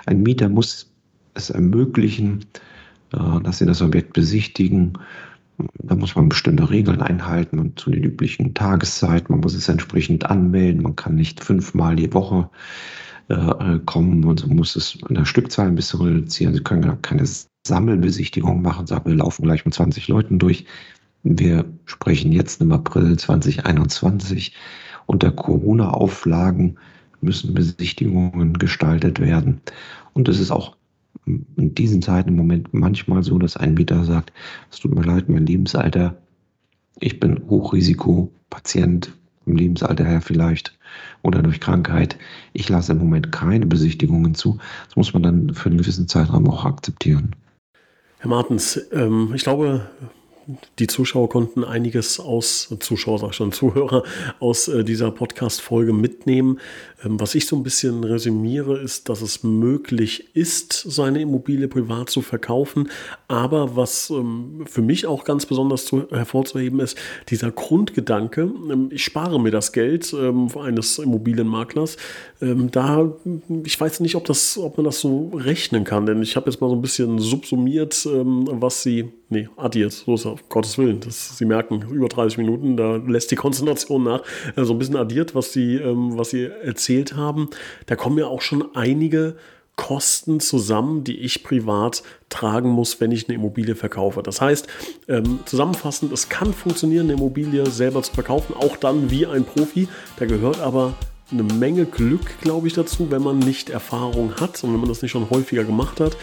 Ein 0.07 0.24
Mieter 0.24 0.48
muss 0.48 0.90
es 1.35 1.50
ermöglichen, 1.50 2.44
äh, 3.12 3.40
dass 3.44 3.59
Sie 3.59 3.66
das 3.66 3.81
Objekt 3.81 4.12
besichtigen 4.14 4.94
da 5.82 5.94
muss 5.94 6.14
man 6.14 6.28
bestimmte 6.28 6.70
Regeln 6.70 7.02
einhalten 7.02 7.58
und 7.58 7.78
zu 7.78 7.90
den 7.90 8.04
üblichen 8.04 8.54
Tageszeiten. 8.54 9.32
Man 9.32 9.40
muss 9.40 9.54
es 9.54 9.68
entsprechend 9.68 10.26
anmelden. 10.26 10.82
Man 10.82 10.96
kann 10.96 11.16
nicht 11.16 11.42
fünfmal 11.42 11.96
die 11.96 12.12
Woche 12.14 12.48
äh, 13.28 13.78
kommen 13.84 14.24
und 14.24 14.46
muss 14.48 14.76
es 14.76 14.98
in 15.08 15.16
der 15.16 15.24
Stückzahl 15.24 15.66
ein 15.66 15.74
bisschen 15.74 16.00
reduzieren. 16.00 16.54
Sie 16.54 16.62
können 16.62 17.02
keine 17.02 17.24
Sammelbesichtigung 17.66 18.62
machen, 18.62 18.86
sagen, 18.86 19.10
wir 19.10 19.16
laufen 19.16 19.42
gleich 19.42 19.64
mit 19.64 19.74
20 19.74 20.08
Leuten 20.08 20.38
durch. 20.38 20.64
Wir 21.24 21.64
sprechen 21.84 22.32
jetzt 22.32 22.62
im 22.62 22.72
April 22.72 23.18
2021. 23.18 24.54
Unter 25.06 25.32
Corona-Auflagen 25.32 26.78
müssen 27.20 27.52
Besichtigungen 27.52 28.54
gestaltet 28.54 29.20
werden. 29.20 29.60
Und 30.12 30.28
es 30.28 30.38
ist 30.38 30.50
auch 30.50 30.77
in 31.26 31.74
diesen 31.74 32.02
Zeiten 32.02 32.31
im 32.31 32.37
Moment 32.37 32.72
manchmal 32.72 33.22
so, 33.22 33.38
dass 33.38 33.57
ein 33.57 33.74
Mieter 33.74 34.04
sagt, 34.04 34.33
es 34.70 34.81
tut 34.81 34.94
mir 34.94 35.02
leid, 35.02 35.28
mein 35.28 35.46
Lebensalter, 35.46 36.16
ich 37.00 37.20
bin 37.20 37.42
Hochrisikopatient, 37.48 39.12
im 39.48 39.57
Lebensalter 39.57 40.04
her 40.04 40.20
vielleicht 40.20 40.78
oder 41.22 41.42
durch 41.42 41.61
Krankheit. 41.61 42.18
Ich 42.52 42.68
lasse 42.68 42.92
im 42.92 42.98
Moment 42.98 43.33
keine 43.33 43.66
Besichtigungen 43.66 44.35
zu. 44.35 44.59
Das 44.87 44.96
muss 44.96 45.12
man 45.12 45.22
dann 45.22 45.54
für 45.54 45.68
einen 45.68 45.78
gewissen 45.78 46.07
Zeitraum 46.07 46.48
auch 46.48 46.64
akzeptieren. 46.64 47.35
Herr 48.18 48.31
Martens, 48.31 48.81
ähm, 48.92 49.33
ich 49.35 49.42
glaube, 49.42 49.88
die 50.78 50.87
Zuschauer 50.87 51.28
konnten 51.28 51.62
einiges 51.62 52.20
aus, 52.20 52.74
Zuschauer 52.80 53.18
sag 53.18 53.34
schon, 53.34 53.52
Zuhörer 53.52 54.02
aus 54.40 54.68
äh, 54.68 54.82
dieser 54.82 55.11
Podcast-Folge 55.11 55.92
mitnehmen. 55.92 56.58
Ähm, 57.04 57.20
was 57.20 57.34
ich 57.34 57.46
so 57.46 57.56
ein 57.56 57.62
bisschen 57.62 58.02
resümiere, 58.02 58.78
ist, 58.78 59.08
dass 59.08 59.20
es 59.20 59.42
möglich 59.42 60.34
ist, 60.34 60.72
seine 60.72 61.20
Immobilie 61.20 61.68
privat 61.68 62.08
zu 62.08 62.22
verkaufen. 62.22 62.90
Aber 63.28 63.76
was 63.76 64.08
ähm, 64.11 64.64
für 64.66 64.80
mich 64.80 65.06
auch 65.06 65.24
ganz 65.24 65.44
besonders 65.44 65.84
zu, 65.84 66.08
hervorzuheben 66.11 66.80
ist, 66.80 66.96
dieser 67.28 67.50
Grundgedanke, 67.50 68.50
ähm, 68.70 68.88
ich 68.90 69.04
spare 69.04 69.38
mir 69.38 69.50
das 69.50 69.72
Geld 69.72 70.14
ähm, 70.14 70.48
eines 70.58 70.98
Immobilienmaklers. 70.98 71.98
Ähm, 72.40 72.70
da, 72.70 73.12
ich 73.64 73.78
weiß 73.78 74.00
nicht, 74.00 74.14
ob, 74.14 74.24
das, 74.24 74.56
ob 74.56 74.78
man 74.78 74.84
das 74.84 75.00
so 75.00 75.30
rechnen 75.34 75.84
kann, 75.84 76.06
denn 76.06 76.22
ich 76.22 76.37
habe 76.37 76.50
jetzt 76.50 76.61
mal 76.61 76.70
so 76.70 76.76
ein 76.76 76.82
bisschen 76.82 77.18
subsumiert, 77.18 78.06
ähm, 78.06 78.48
was 78.50 78.82
sie 78.82 79.12
nee, 79.28 79.48
addiert, 79.56 79.92
so 79.92 80.14
ist 80.14 80.26
auf 80.26 80.48
Gottes 80.48 80.78
Willen. 80.78 81.00
Das, 81.00 81.36
Sie 81.36 81.44
merken, 81.44 81.82
über 81.90 82.08
30 82.08 82.38
Minuten, 82.38 82.76
da 82.76 82.96
lässt 82.96 83.30
die 83.30 83.36
Konzentration 83.36 84.04
nach. 84.04 84.22
So 84.54 84.60
also 84.60 84.74
ein 84.74 84.78
bisschen 84.78 84.96
addiert, 84.96 85.34
was 85.34 85.52
Sie, 85.52 85.76
ähm, 85.76 86.18
was 86.18 86.30
Sie 86.30 86.44
erzählt 86.44 87.16
haben. 87.16 87.48
Da 87.86 87.96
kommen 87.96 88.18
ja 88.18 88.26
auch 88.26 88.42
schon 88.42 88.74
einige 88.74 89.36
Kosten 89.78 90.40
zusammen, 90.40 91.04
die 91.04 91.20
ich 91.20 91.44
privat 91.44 92.02
tragen 92.28 92.68
muss, 92.68 93.00
wenn 93.00 93.12
ich 93.12 93.28
eine 93.28 93.36
Immobilie 93.36 93.76
verkaufe. 93.76 94.24
Das 94.24 94.40
heißt, 94.40 94.66
ähm, 95.06 95.38
zusammenfassend, 95.44 96.12
es 96.12 96.28
kann 96.28 96.52
funktionieren, 96.52 97.06
eine 97.06 97.12
Immobilie 97.12 97.64
selber 97.70 98.02
zu 98.02 98.12
verkaufen, 98.12 98.56
auch 98.56 98.76
dann 98.76 99.10
wie 99.10 99.24
ein 99.24 99.44
Profi. 99.44 99.86
Da 100.18 100.26
gehört 100.26 100.60
aber 100.60 100.94
eine 101.30 101.44
Menge 101.44 101.84
Glück, 101.84 102.40
glaube 102.40 102.66
ich, 102.66 102.74
dazu, 102.74 103.10
wenn 103.10 103.22
man 103.22 103.38
nicht 103.38 103.70
Erfahrung 103.70 104.34
hat 104.40 104.62
und 104.64 104.72
wenn 104.72 104.80
man 104.80 104.88
das 104.88 105.00
nicht 105.00 105.12
schon 105.12 105.30
häufiger 105.30 105.62
gemacht 105.62 106.00
hat. 106.00 106.16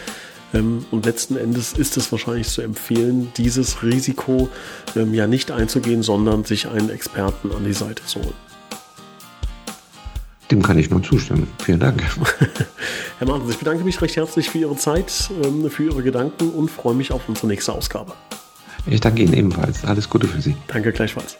Ähm, 0.54 0.84
und 0.90 1.06
letzten 1.06 1.36
Endes 1.36 1.72
ist 1.72 1.96
es 1.96 2.10
wahrscheinlich 2.12 2.48
zu 2.48 2.62
empfehlen, 2.62 3.32
dieses 3.36 3.82
Risiko 3.82 4.48
ähm, 4.94 5.14
ja 5.14 5.26
nicht 5.26 5.50
einzugehen, 5.50 6.02
sondern 6.02 6.44
sich 6.44 6.68
einen 6.68 6.90
Experten 6.90 7.50
an 7.52 7.64
die 7.64 7.72
Seite 7.72 8.04
zu 8.04 8.20
holen. 8.20 8.46
Dem 10.50 10.62
kann 10.62 10.78
ich 10.78 10.90
nur 10.90 11.02
zustimmen. 11.02 11.48
Vielen 11.64 11.80
Dank. 11.80 12.02
Herr 13.18 13.26
Martens, 13.26 13.50
ich 13.50 13.58
bedanke 13.58 13.82
mich 13.82 14.00
recht 14.00 14.16
herzlich 14.16 14.48
für 14.48 14.58
Ihre 14.58 14.76
Zeit, 14.76 15.30
ähm, 15.42 15.68
für 15.70 15.84
Ihre 15.84 16.02
Gedanken 16.02 16.50
und 16.50 16.70
freue 16.70 16.94
mich 16.94 17.12
auf 17.12 17.28
unsere 17.28 17.48
nächste 17.48 17.72
Ausgabe. 17.72 18.12
Ich 18.86 19.00
danke 19.00 19.22
Ihnen 19.22 19.32
ebenfalls. 19.32 19.84
Alles 19.84 20.08
Gute 20.08 20.28
für 20.28 20.40
Sie. 20.40 20.56
Danke 20.68 20.92
gleichfalls. 20.92 21.36